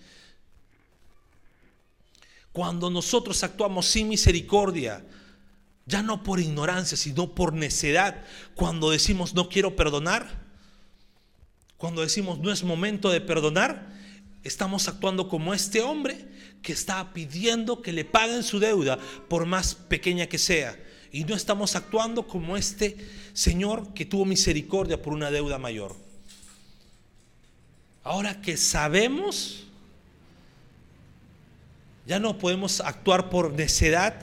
[2.53, 5.05] Cuando nosotros actuamos sin misericordia,
[5.87, 10.49] ya no por ignorancia, sino por necedad, cuando decimos no quiero perdonar,
[11.77, 13.93] cuando decimos no es momento de perdonar,
[14.43, 16.29] estamos actuando como este hombre
[16.63, 20.79] que está pidiendo que le paguen su deuda por más pequeña que sea.
[21.13, 22.97] Y no estamos actuando como este
[23.33, 25.97] Señor que tuvo misericordia por una deuda mayor.
[28.03, 29.65] Ahora que sabemos
[32.11, 34.21] Ya no podemos actuar por necedad,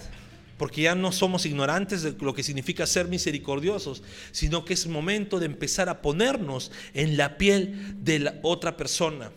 [0.58, 5.39] porque ya no somos ignorantes de lo que significa ser misericordiosos, sino que es momento
[5.39, 9.32] de empezar a ponernos en la piel de la otra persona.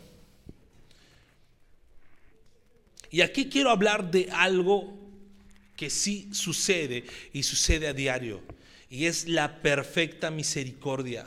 [3.12, 4.98] Y aquí quiero hablar de algo
[5.76, 8.42] que sí sucede y sucede a diario,
[8.88, 11.24] y es la perfecta misericordia.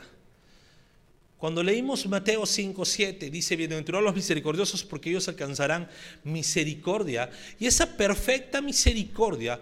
[1.44, 5.90] Cuando leímos Mateo 5, 7, dice, bienaventurados los misericordiosos porque ellos alcanzarán
[6.22, 7.28] misericordia.
[7.60, 9.60] Y esa perfecta misericordia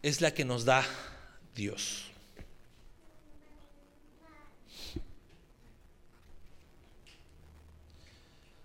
[0.00, 0.86] es la que nos da
[1.56, 2.04] Dios.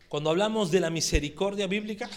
[0.10, 2.08] Cuando hablamos de la misericordia bíblica,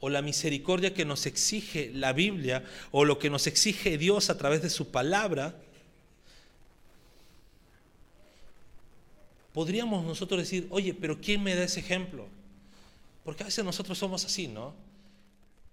[0.00, 4.36] o la misericordia que nos exige la Biblia, o lo que nos exige Dios a
[4.36, 5.54] través de su palabra,
[9.52, 12.26] podríamos nosotros decir, oye, pero ¿quién me da ese ejemplo?
[13.24, 14.74] Porque a veces nosotros somos así, ¿no?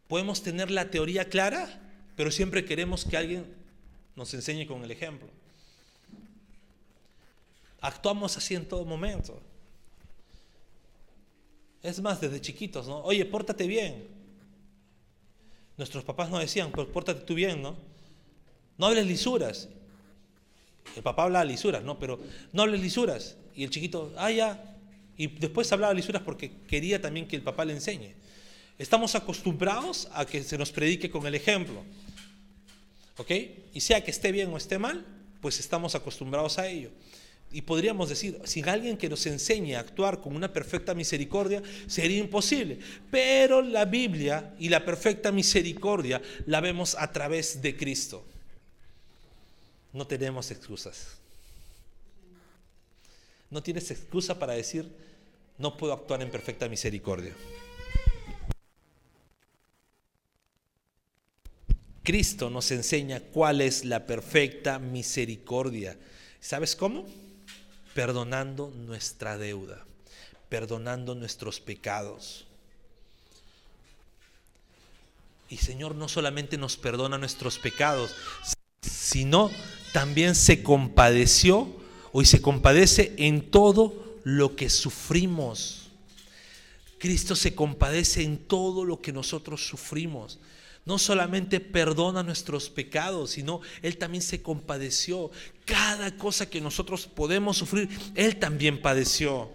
[0.07, 1.81] Podemos tener la teoría clara,
[2.15, 3.45] pero siempre queremos que alguien
[4.15, 5.27] nos enseñe con el ejemplo.
[7.81, 9.39] Actuamos así en todo momento.
[11.83, 12.99] Es más, desde chiquitos, ¿no?
[13.03, 14.07] Oye, pórtate bien.
[15.77, 17.75] Nuestros papás nos decían, pues pórtate tú bien, ¿no?
[18.77, 19.69] No hables lisuras.
[20.95, 21.99] El papá hablaba lisuras, ¿no?
[21.99, 22.19] Pero
[22.51, 23.37] no hables lisuras.
[23.57, 24.63] Y el chiquito, ah, ya.
[25.17, 28.13] Y después hablaba lisuras porque quería también que el papá le enseñe.
[28.77, 31.83] Estamos acostumbrados a que se nos predique con el ejemplo.
[33.17, 33.31] ¿Ok?
[33.73, 35.03] Y sea que esté bien o esté mal,
[35.41, 36.91] pues estamos acostumbrados a ello.
[37.51, 42.19] Y podríamos decir, sin alguien que nos enseñe a actuar con una perfecta misericordia, sería
[42.19, 42.77] imposible.
[43.09, 48.23] Pero la Biblia y la perfecta misericordia la vemos a través de Cristo.
[49.93, 51.16] No tenemos excusas.
[53.49, 54.89] No tienes excusa para decir,
[55.57, 57.33] no puedo actuar en perfecta misericordia.
[62.03, 65.97] Cristo nos enseña cuál es la perfecta misericordia.
[66.39, 67.05] ¿Sabes cómo?
[67.93, 69.85] Perdonando nuestra deuda,
[70.47, 72.45] perdonando nuestros pecados.
[75.49, 78.15] Y Señor no solamente nos perdona nuestros pecados,
[78.81, 79.49] sino
[79.91, 81.67] también se compadeció
[82.19, 85.91] hoy se compadece en todo lo que sufrimos.
[86.97, 90.39] Cristo se compadece en todo lo que nosotros sufrimos
[90.87, 95.31] no solamente perdona nuestros pecados, sino Él también se compadeció.
[95.65, 99.51] Cada cosa que nosotros podemos sufrir, Él también padeció.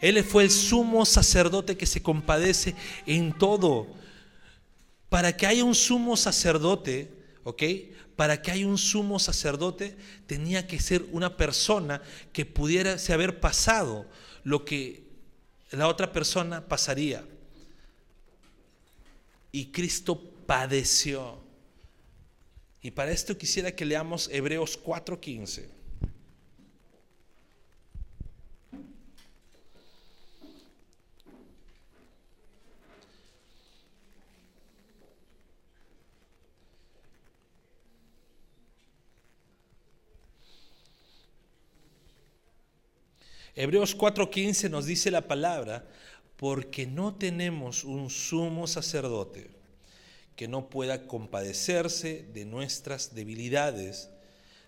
[0.00, 2.74] Él fue el sumo sacerdote que se compadece
[3.06, 3.86] en todo.
[5.08, 7.12] Para que haya un sumo sacerdote,
[7.44, 7.62] ¿ok?
[8.16, 9.96] Para que haya un sumo sacerdote,
[10.26, 14.06] tenía que ser una persona que pudiera haber pasado
[14.44, 15.02] lo que
[15.70, 17.24] la otra persona pasaría
[19.54, 21.38] y Cristo padeció.
[22.82, 25.68] Y para esto quisiera que leamos Hebreos 4:15.
[43.56, 45.86] Hebreos 4:15 nos dice la palabra,
[46.36, 49.50] porque no tenemos un sumo sacerdote
[50.34, 54.10] que no pueda compadecerse de nuestras debilidades,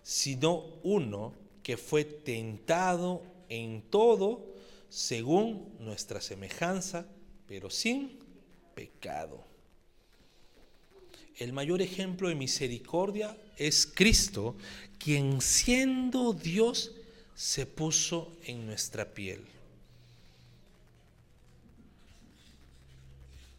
[0.03, 4.45] sino uno que fue tentado en todo
[4.87, 7.05] según nuestra semejanza,
[7.45, 8.17] pero sin
[8.73, 9.43] pecado.
[11.35, 14.55] El mayor ejemplo de misericordia es Cristo,
[14.97, 16.93] quien siendo Dios
[17.37, 19.45] se puso en nuestra piel.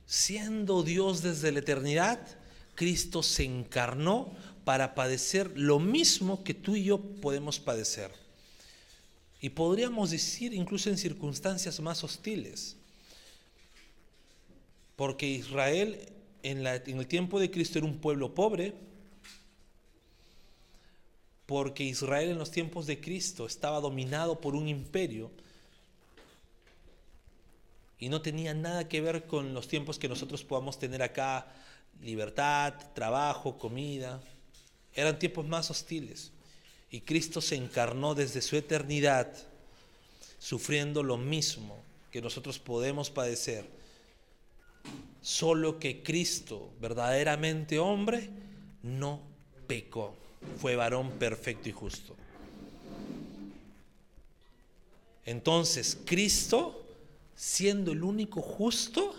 [0.04, 2.20] Siendo Dios desde la eternidad,
[2.74, 8.10] Cristo se encarnó para padecer lo mismo que tú y yo podemos padecer.
[9.40, 12.76] Y podríamos decir incluso en circunstancias más hostiles.
[14.96, 16.08] Porque Israel
[16.42, 18.74] en, el tiempo de Cristo era un pueblo pobre.
[21.48, 25.30] Porque Israel en los tiempos de Cristo estaba dominado por un imperio
[27.98, 31.46] y no tenía nada que ver con los tiempos que nosotros podamos tener acá,
[32.02, 34.20] libertad, trabajo, comida.
[34.94, 36.32] Eran tiempos más hostiles.
[36.90, 39.32] Y Cristo se encarnó desde su eternidad,
[40.38, 41.78] sufriendo lo mismo
[42.12, 43.64] que nosotros podemos padecer.
[45.22, 48.28] Solo que Cristo, verdaderamente hombre,
[48.82, 49.22] no
[49.66, 50.27] pecó.
[50.60, 52.16] Fue varón perfecto y justo.
[55.24, 56.84] Entonces, Cristo
[57.38, 59.14] siendo el único justo,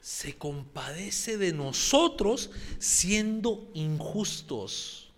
[0.00, 5.10] se compadece de nosotros siendo injustos.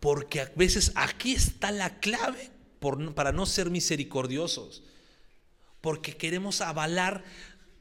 [0.00, 2.50] Porque a veces aquí está la clave
[3.14, 4.82] para no ser misericordiosos.
[5.82, 7.24] Porque queremos avalar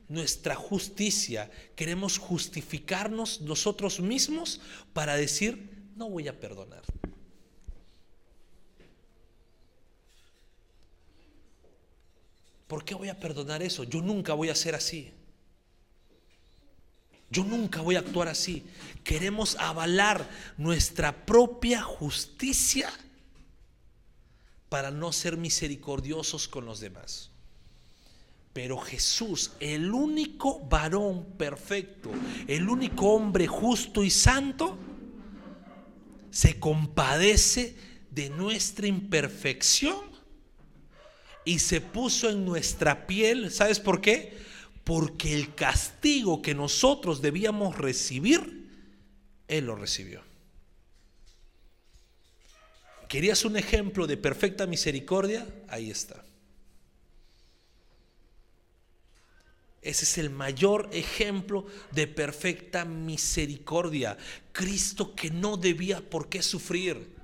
[0.10, 4.62] nuestra justicia, queremos justificarnos nosotros mismos
[4.94, 6.84] para decir, no voy a perdonar.
[12.68, 13.84] ¿Por qué voy a perdonar eso?
[13.84, 15.12] Yo nunca voy a ser así.
[17.30, 18.64] Yo nunca voy a actuar así.
[19.04, 22.92] Queremos avalar nuestra propia justicia
[24.70, 27.32] para no ser misericordiosos con los demás.
[28.58, 32.10] Pero Jesús, el único varón perfecto,
[32.48, 34.80] el único hombre justo y santo,
[36.32, 37.76] se compadece
[38.10, 40.06] de nuestra imperfección
[41.46, 43.52] y se puso en nuestra piel.
[43.52, 44.36] ¿Sabes por qué?
[44.84, 48.72] Porque el castigo que nosotros debíamos recibir,
[49.48, 50.24] Él lo recibió.
[53.08, 55.46] ¿Querías un ejemplo de perfecta misericordia?
[55.68, 56.27] Ahí está.
[59.88, 64.18] Ese es el mayor ejemplo de perfecta misericordia.
[64.52, 67.16] Cristo que no debía por qué sufrir.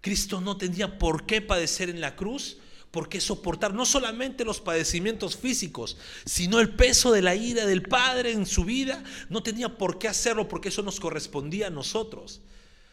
[0.00, 2.58] Cristo no tenía por qué padecer en la cruz
[2.90, 7.82] por qué soportar no solamente los padecimientos físicos, sino el peso de la ira del
[7.82, 9.02] Padre en su vida.
[9.28, 12.40] No tenía por qué hacerlo porque eso nos correspondía a nosotros.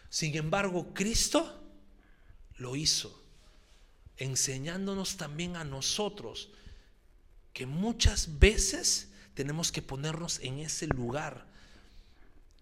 [0.10, 1.60] Sin embargo, Cristo
[2.58, 3.20] lo hizo,
[4.18, 6.50] enseñándonos también a nosotros
[7.54, 11.46] que muchas veces tenemos que ponernos en ese lugar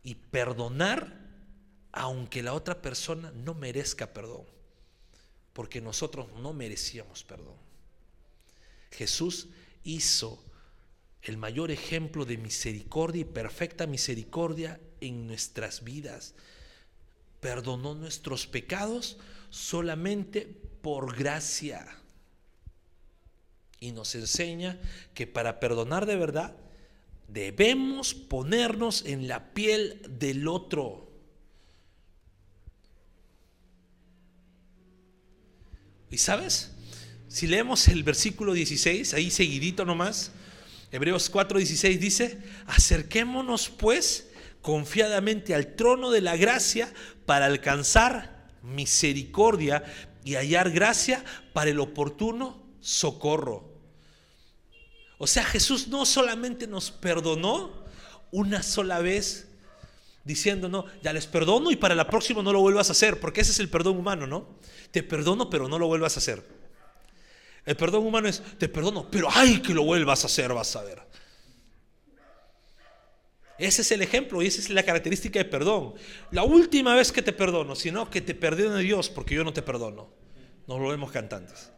[0.04, 1.18] y perdonar
[1.92, 4.46] aunque la otra persona no merezca perdón
[5.60, 7.58] porque nosotros no merecíamos perdón.
[8.92, 9.48] Jesús
[9.84, 10.42] hizo
[11.22, 16.34] el mayor ejemplo de misericordia y perfecta misericordia en nuestras vidas.
[17.42, 19.18] Perdonó nuestros pecados
[19.50, 20.46] solamente
[20.82, 21.99] por gracia.
[23.80, 24.80] Y nos enseña
[25.14, 26.56] que para perdonar de verdad
[27.28, 31.10] debemos ponernos en la piel del otro.
[36.12, 36.72] ¿Y sabes?
[37.28, 40.32] Si leemos el versículo 16, ahí seguidito nomás,
[40.92, 44.28] Hebreos 4:16 dice, acerquémonos pues
[44.62, 46.92] confiadamente al trono de la gracia
[47.28, 49.84] para alcanzar misericordia
[50.24, 51.24] y hallar gracia
[51.54, 53.70] para el oportuno socorro.
[55.18, 57.84] O sea, Jesús no solamente nos perdonó
[58.32, 59.48] una sola vez,
[60.24, 63.42] diciendo, no, ya les perdono y para la próxima no lo vuelvas a hacer, porque
[63.42, 64.48] ese es el perdón humano, ¿no?
[64.92, 66.44] Te perdono, pero no lo vuelvas a hacer.
[67.66, 70.84] El perdón humano es, te perdono, pero ay que lo vuelvas a hacer, vas a
[70.84, 71.02] ver.
[73.58, 75.94] Ese es el ejemplo y esa es la característica de perdón.
[76.32, 79.62] La última vez que te perdono, sino que te perdone Dios porque yo no te
[79.62, 80.10] perdono.
[80.66, 81.72] Nos lo vemos cantantes.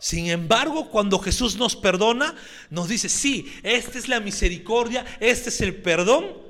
[0.00, 2.34] Sin embargo, cuando Jesús nos perdona,
[2.70, 6.49] nos dice, sí, esta es la misericordia, este es el perdón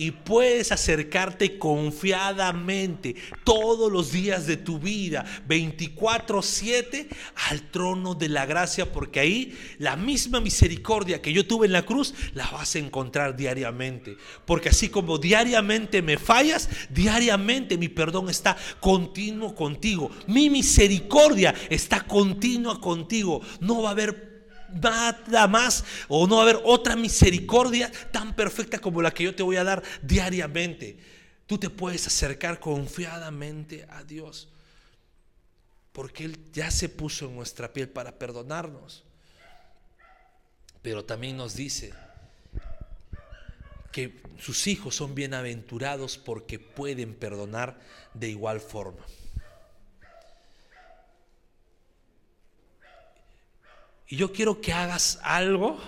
[0.00, 7.06] y puedes acercarte confiadamente todos los días de tu vida, 24/7,
[7.50, 11.84] al trono de la gracia, porque ahí la misma misericordia que yo tuve en la
[11.84, 14.16] cruz, la vas a encontrar diariamente.
[14.46, 20.10] Porque así como diariamente me fallas, diariamente mi perdón está continuo contigo.
[20.26, 23.42] Mi misericordia está continua contigo.
[23.60, 24.29] No va a haber
[24.74, 29.34] nada más o no va a haber otra misericordia tan perfecta como la que yo
[29.34, 30.98] te voy a dar diariamente.
[31.46, 34.48] Tú te puedes acercar confiadamente a Dios
[35.92, 39.04] porque Él ya se puso en nuestra piel para perdonarnos.
[40.82, 41.92] Pero también nos dice
[43.92, 47.78] que sus hijos son bienaventurados porque pueden perdonar
[48.14, 49.04] de igual forma.
[54.10, 55.80] Y yo quiero que hagas algo,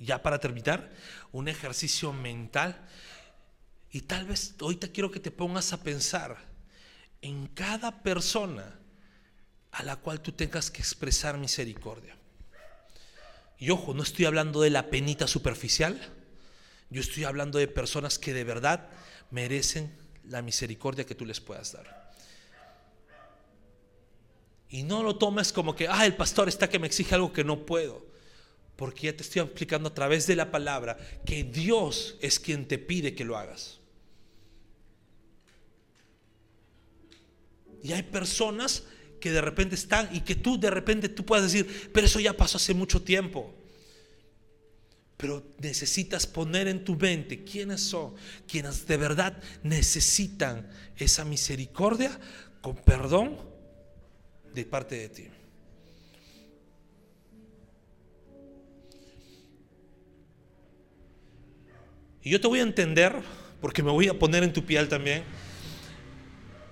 [0.00, 0.90] ya para terminar,
[1.30, 2.76] un ejercicio mental.
[3.92, 6.36] Y tal vez ahorita quiero que te pongas a pensar
[7.22, 8.80] en cada persona
[9.70, 12.16] a la cual tú tengas que expresar misericordia.
[13.58, 16.00] Y ojo, no estoy hablando de la penita superficial,
[16.90, 18.88] yo estoy hablando de personas que de verdad
[19.30, 21.97] merecen la misericordia que tú les puedas dar.
[24.70, 27.44] Y no lo tomes como que, ah, el pastor está que me exige algo que
[27.44, 28.06] no puedo.
[28.76, 32.78] Porque ya te estoy explicando a través de la palabra que Dios es quien te
[32.78, 33.80] pide que lo hagas.
[37.82, 38.84] Y hay personas
[39.20, 42.36] que de repente están y que tú de repente tú puedas decir, pero eso ya
[42.36, 43.54] pasó hace mucho tiempo.
[45.16, 48.14] Pero necesitas poner en tu mente quiénes son,
[48.46, 52.18] quienes de verdad necesitan esa misericordia
[52.60, 53.57] con perdón
[54.54, 55.28] de parte de ti.
[62.22, 63.14] Y yo te voy a entender,
[63.60, 65.22] porque me voy a poner en tu piel también.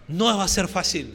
[0.09, 1.15] No va a ser fácil.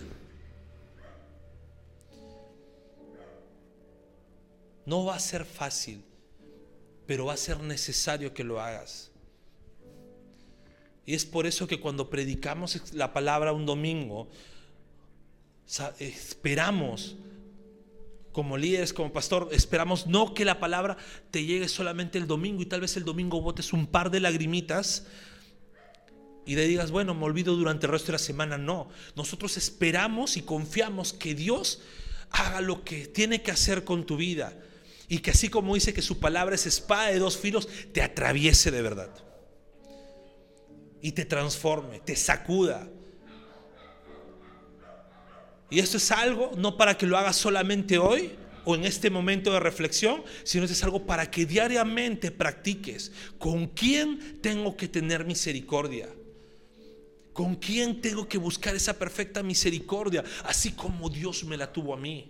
[4.86, 6.03] No va a ser fácil,
[7.05, 9.12] pero va a ser necesario que lo hagas.
[11.05, 14.30] Y es por eso que cuando predicamos la palabra un domingo,
[15.99, 17.17] esperamos
[18.32, 20.97] como líderes, como pastor, esperamos no que la palabra
[21.32, 25.05] te llegue solamente el domingo y tal vez el domingo botes un par de lagrimitas
[26.45, 28.57] y le digas, bueno, me olvido durante el resto de la semana.
[28.57, 31.82] No, nosotros esperamos y confiamos que Dios
[32.32, 34.57] haga lo que tiene que hacer con tu vida
[35.07, 38.72] y que así como dice que su palabra es espada de dos filos, te atraviese
[38.72, 39.09] de verdad
[41.01, 42.89] y te transforme, te sacuda
[45.72, 48.34] y esto es algo no para que lo hagas solamente hoy
[48.65, 53.11] o en este momento de reflexión, sino es algo para que diariamente practiques.
[53.39, 56.09] ¿Con quién tengo que tener misericordia?
[57.32, 60.26] ¿Con quién tengo que buscar esa perfecta misericordia?
[60.43, 62.30] Así como Dios me la tuvo a mí.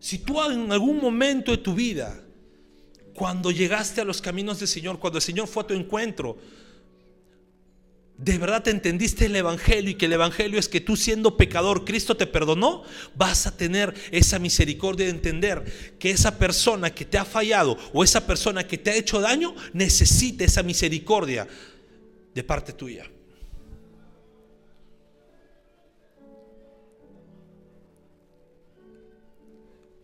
[0.00, 2.24] Si tú en algún momento de tu vida,
[3.14, 6.38] cuando llegaste a los caminos del Señor, cuando el Señor fue a tu encuentro,
[8.16, 11.84] de verdad te entendiste el Evangelio y que el Evangelio es que tú siendo pecador,
[11.84, 12.84] Cristo te perdonó,
[13.16, 18.04] vas a tener esa misericordia de entender que esa persona que te ha fallado o
[18.04, 21.48] esa persona que te ha hecho daño necesita esa misericordia
[22.34, 23.10] de parte tuya.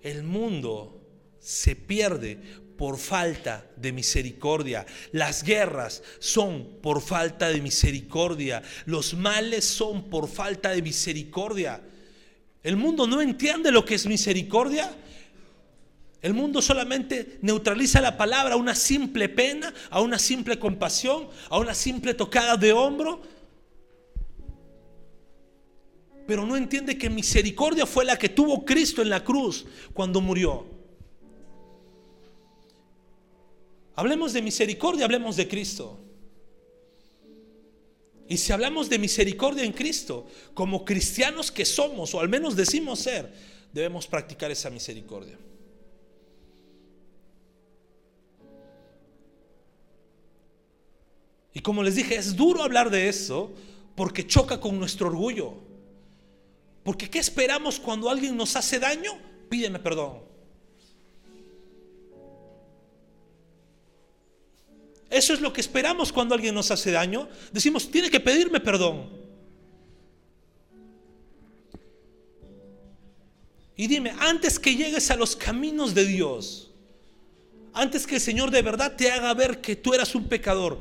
[0.03, 1.01] El mundo
[1.39, 2.41] se pierde
[2.81, 4.87] por falta de misericordia.
[5.13, 8.63] Las guerras son por falta de misericordia.
[8.87, 11.83] Los males son por falta de misericordia.
[12.63, 14.97] El mundo no entiende lo que es misericordia.
[16.23, 21.59] El mundo solamente neutraliza la palabra a una simple pena, a una simple compasión, a
[21.59, 23.21] una simple tocada de hombro.
[26.27, 30.80] Pero no entiende que misericordia fue la que tuvo Cristo en la cruz cuando murió.
[33.95, 35.99] Hablemos de misericordia, hablemos de Cristo.
[38.29, 43.01] Y si hablamos de misericordia en Cristo, como cristianos que somos, o al menos decimos
[43.01, 43.33] ser,
[43.73, 45.37] debemos practicar esa misericordia.
[51.53, 53.53] Y como les dije, es duro hablar de eso
[53.97, 55.55] porque choca con nuestro orgullo.
[56.85, 59.19] Porque ¿qué esperamos cuando alguien nos hace daño?
[59.49, 60.30] Pídeme perdón.
[65.11, 67.29] Eso es lo que esperamos cuando alguien nos hace daño.
[67.53, 69.11] Decimos, tiene que pedirme perdón.
[73.77, 76.71] Y dime, antes que llegues a los caminos de Dios,
[77.73, 80.79] antes que el Señor de verdad te haga ver que tú eras un pecador,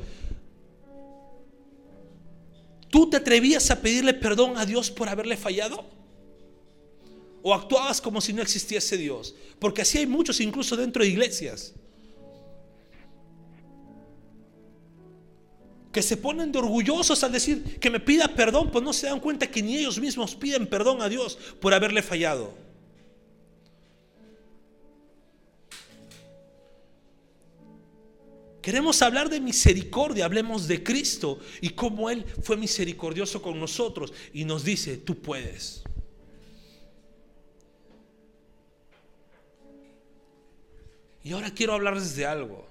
[2.90, 5.90] ¿tú te atrevías a pedirle perdón a Dios por haberle fallado?
[7.42, 9.34] ¿O actuabas como si no existiese Dios?
[9.60, 11.74] Porque así hay muchos incluso dentro de iglesias.
[15.92, 19.20] Que se ponen de orgullosos al decir que me pida perdón, pues no se dan
[19.20, 22.54] cuenta que ni ellos mismos piden perdón a Dios por haberle fallado.
[28.62, 34.46] Queremos hablar de misericordia, hablemos de Cristo y cómo Él fue misericordioso con nosotros y
[34.46, 35.82] nos dice, tú puedes.
[41.24, 42.69] Y ahora quiero hablarles de algo.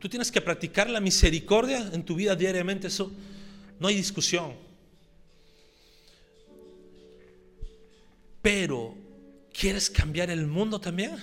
[0.00, 3.12] Tú tienes que practicar la misericordia en tu vida diariamente, eso
[3.78, 4.54] no hay discusión.
[8.40, 8.94] Pero,
[9.52, 11.18] ¿quieres cambiar el mundo también?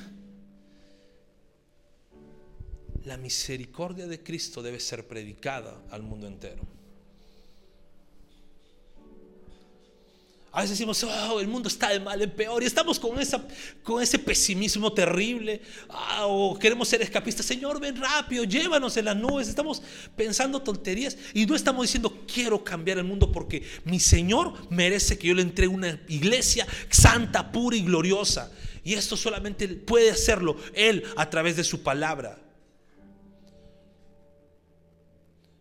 [3.05, 6.76] La misericordia de Cristo debe ser predicada al mundo entero.
[10.51, 13.45] A veces decimos, oh, el mundo está de mal en peor y estamos con, esa,
[13.83, 15.61] con ese pesimismo terrible.
[15.89, 17.45] Ah, o queremos ser escapistas.
[17.45, 19.49] Señor, ven rápido, llévanos en las nubes.
[19.49, 19.83] Estamos
[20.15, 25.27] pensando tonterías y no estamos diciendo, quiero cambiar el mundo porque mi Señor merece que
[25.27, 28.51] yo le entregue una iglesia santa, pura y gloriosa.
[28.83, 32.46] Y esto solamente puede hacerlo Él a través de su palabra.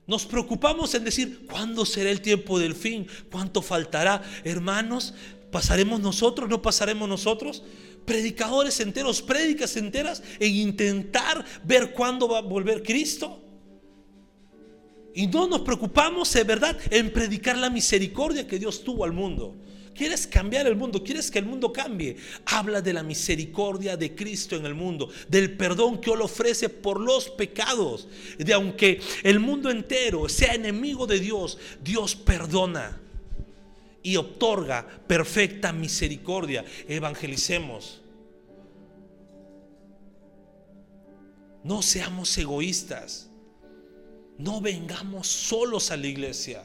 [0.06, 3.08] Nos preocupamos en decir, ¿cuándo será el tiempo del fin?
[3.30, 4.22] ¿Cuánto faltará?
[4.44, 5.14] Hermanos,
[5.50, 6.48] ¿pasaremos nosotros?
[6.48, 7.64] ¿No pasaremos nosotros?
[8.04, 13.42] Predicadores enteros, prédicas enteras en intentar ver cuándo va a volver Cristo.
[15.12, 19.56] Y no nos preocupamos, de verdad, en predicar la misericordia que Dios tuvo al mundo.
[19.96, 21.02] ¿Quieres cambiar el mundo?
[21.02, 22.16] ¿Quieres que el mundo cambie?
[22.44, 27.00] Habla de la misericordia de Cristo en el mundo, del perdón que Él ofrece por
[27.00, 28.08] los pecados.
[28.38, 33.00] De aunque el mundo entero sea enemigo de Dios, Dios perdona
[34.02, 36.64] y otorga perfecta misericordia.
[36.86, 38.02] Evangelicemos.
[41.64, 43.30] No seamos egoístas.
[44.36, 46.62] No vengamos solos a la iglesia.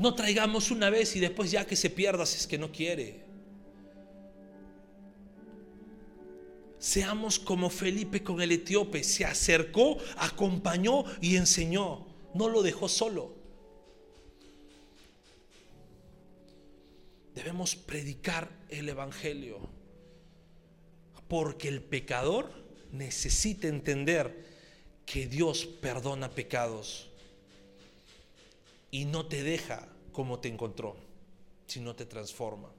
[0.00, 3.20] No traigamos una vez y después ya que se pierda si es que no quiere.
[6.78, 9.04] Seamos como Felipe con el etíope.
[9.04, 12.06] Se acercó, acompañó y enseñó.
[12.32, 13.34] No lo dejó solo.
[17.34, 19.68] Debemos predicar el Evangelio.
[21.28, 22.50] Porque el pecador
[22.90, 24.46] necesita entender
[25.04, 27.09] que Dios perdona pecados
[28.90, 30.96] y no te deja como te encontró,
[31.66, 32.70] sino te transforma.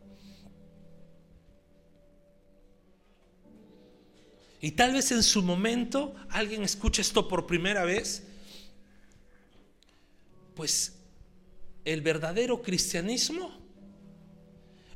[4.62, 8.24] Y tal vez en su momento alguien escuche esto por primera vez,
[10.54, 10.94] pues
[11.84, 13.58] el verdadero cristianismo,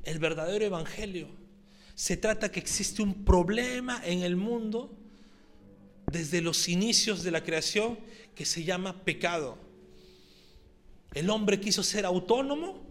[0.03, 1.29] el verdadero evangelio,
[1.95, 4.95] se trata que existe un problema en el mundo
[6.11, 7.97] desde los inicios de la creación
[8.35, 9.64] que se llama pecado.
[11.15, 12.83] El hombre quiso ser autónomo,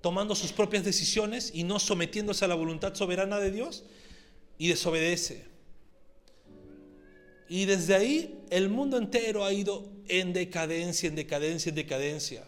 [0.00, 3.84] tomando sus propias decisiones y no sometiéndose a la voluntad soberana de Dios,
[4.58, 5.44] y desobedece.
[7.48, 12.44] Y desde ahí el mundo entero ha ido en decadencia, en decadencia, en decadencia.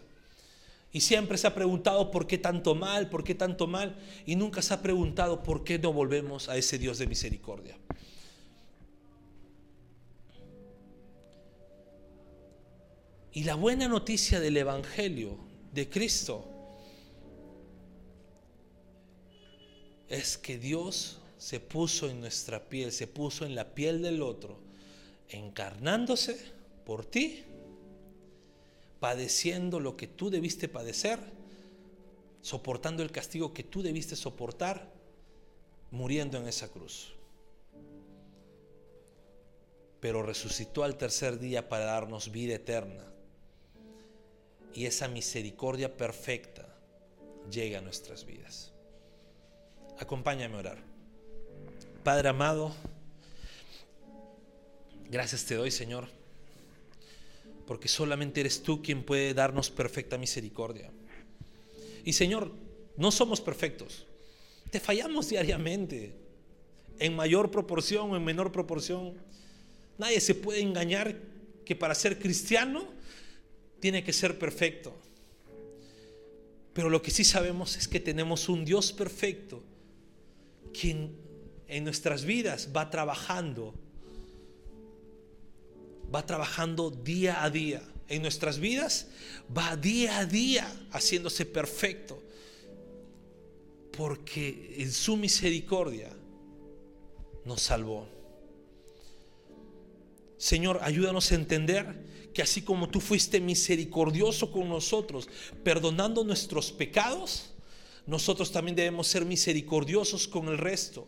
[0.91, 4.61] Y siempre se ha preguntado por qué tanto mal, por qué tanto mal, y nunca
[4.61, 7.77] se ha preguntado por qué no volvemos a ese Dios de misericordia.
[13.33, 15.39] Y la buena noticia del Evangelio
[15.71, 16.45] de Cristo
[20.07, 24.59] es que Dios se puso en nuestra piel, se puso en la piel del otro,
[25.29, 26.37] encarnándose
[26.85, 27.43] por ti,
[28.99, 31.19] padeciendo lo que tú debiste padecer,
[32.43, 34.93] soportando el castigo que tú debiste soportar,
[35.89, 37.15] muriendo en esa cruz.
[39.99, 43.12] Pero resucitó al tercer día para darnos vida eterna
[44.73, 46.67] y esa misericordia perfecta
[47.49, 48.71] llega a nuestras vidas.
[49.99, 50.77] Acompáñame a orar.
[52.03, 52.75] Padre amado,
[55.09, 56.07] gracias te doy, Señor,
[57.65, 60.91] porque solamente eres tú quien puede darnos perfecta misericordia.
[62.03, 62.51] Y Señor,
[62.97, 64.05] no somos perfectos.
[64.69, 66.13] Te fallamos diariamente,
[66.99, 69.13] en mayor proporción o en menor proporción.
[69.97, 71.15] Nadie se puede engañar
[71.65, 72.87] que para ser cristiano
[73.83, 74.95] tiene que ser perfecto.
[76.71, 79.61] Pero lo que sí sabemos es que tenemos un Dios perfecto
[80.71, 81.17] quien
[81.67, 83.75] en nuestras vidas va trabajando,
[86.15, 87.83] va trabajando día a día.
[88.07, 89.07] En nuestras vidas
[89.55, 92.23] va día a día haciéndose perfecto.
[93.97, 96.09] Porque en su misericordia
[97.43, 98.07] nos salvó.
[100.43, 105.29] Señor, ayúdanos a entender que así como tú fuiste misericordioso con nosotros,
[105.63, 107.53] perdonando nuestros pecados,
[108.05, 111.07] nosotros también debemos ser misericordiosos con el resto,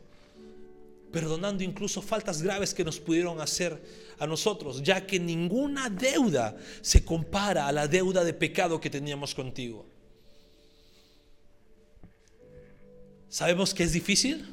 [1.11, 3.83] perdonando incluso faltas graves que nos pudieron hacer
[4.19, 9.35] a nosotros, ya que ninguna deuda se compara a la deuda de pecado que teníamos
[9.35, 9.85] contigo.
[13.27, 14.45] Sabemos que es difícil,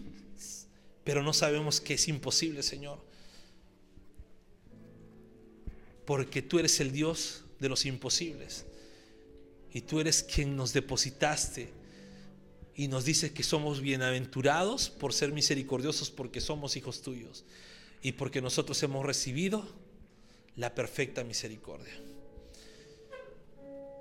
[1.04, 3.11] pero no sabemos que es imposible, Señor
[6.04, 8.66] porque tú eres el Dios de los imposibles.
[9.72, 11.70] Y tú eres quien nos depositaste
[12.74, 17.44] y nos dice que somos bienaventurados por ser misericordiosos porque somos hijos tuyos
[18.02, 19.66] y porque nosotros hemos recibido
[20.56, 21.94] la perfecta misericordia.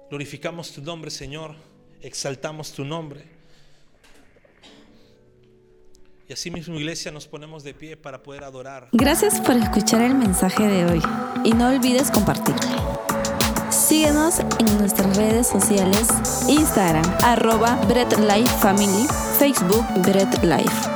[0.09, 1.55] Glorificamos tu nombre, Señor,
[2.01, 3.40] exaltamos tu nombre.
[6.31, 8.87] Y así mismo, iglesia, nos ponemos de pie para poder adorar.
[8.93, 11.01] Gracias por escuchar el mensaje de hoy
[11.43, 12.61] y no olvides compartirlo.
[13.69, 16.07] Síguenos en nuestras redes sociales,
[16.47, 19.07] Instagram, arroba Bread Life Family,
[19.39, 20.90] Facebook Bread Life.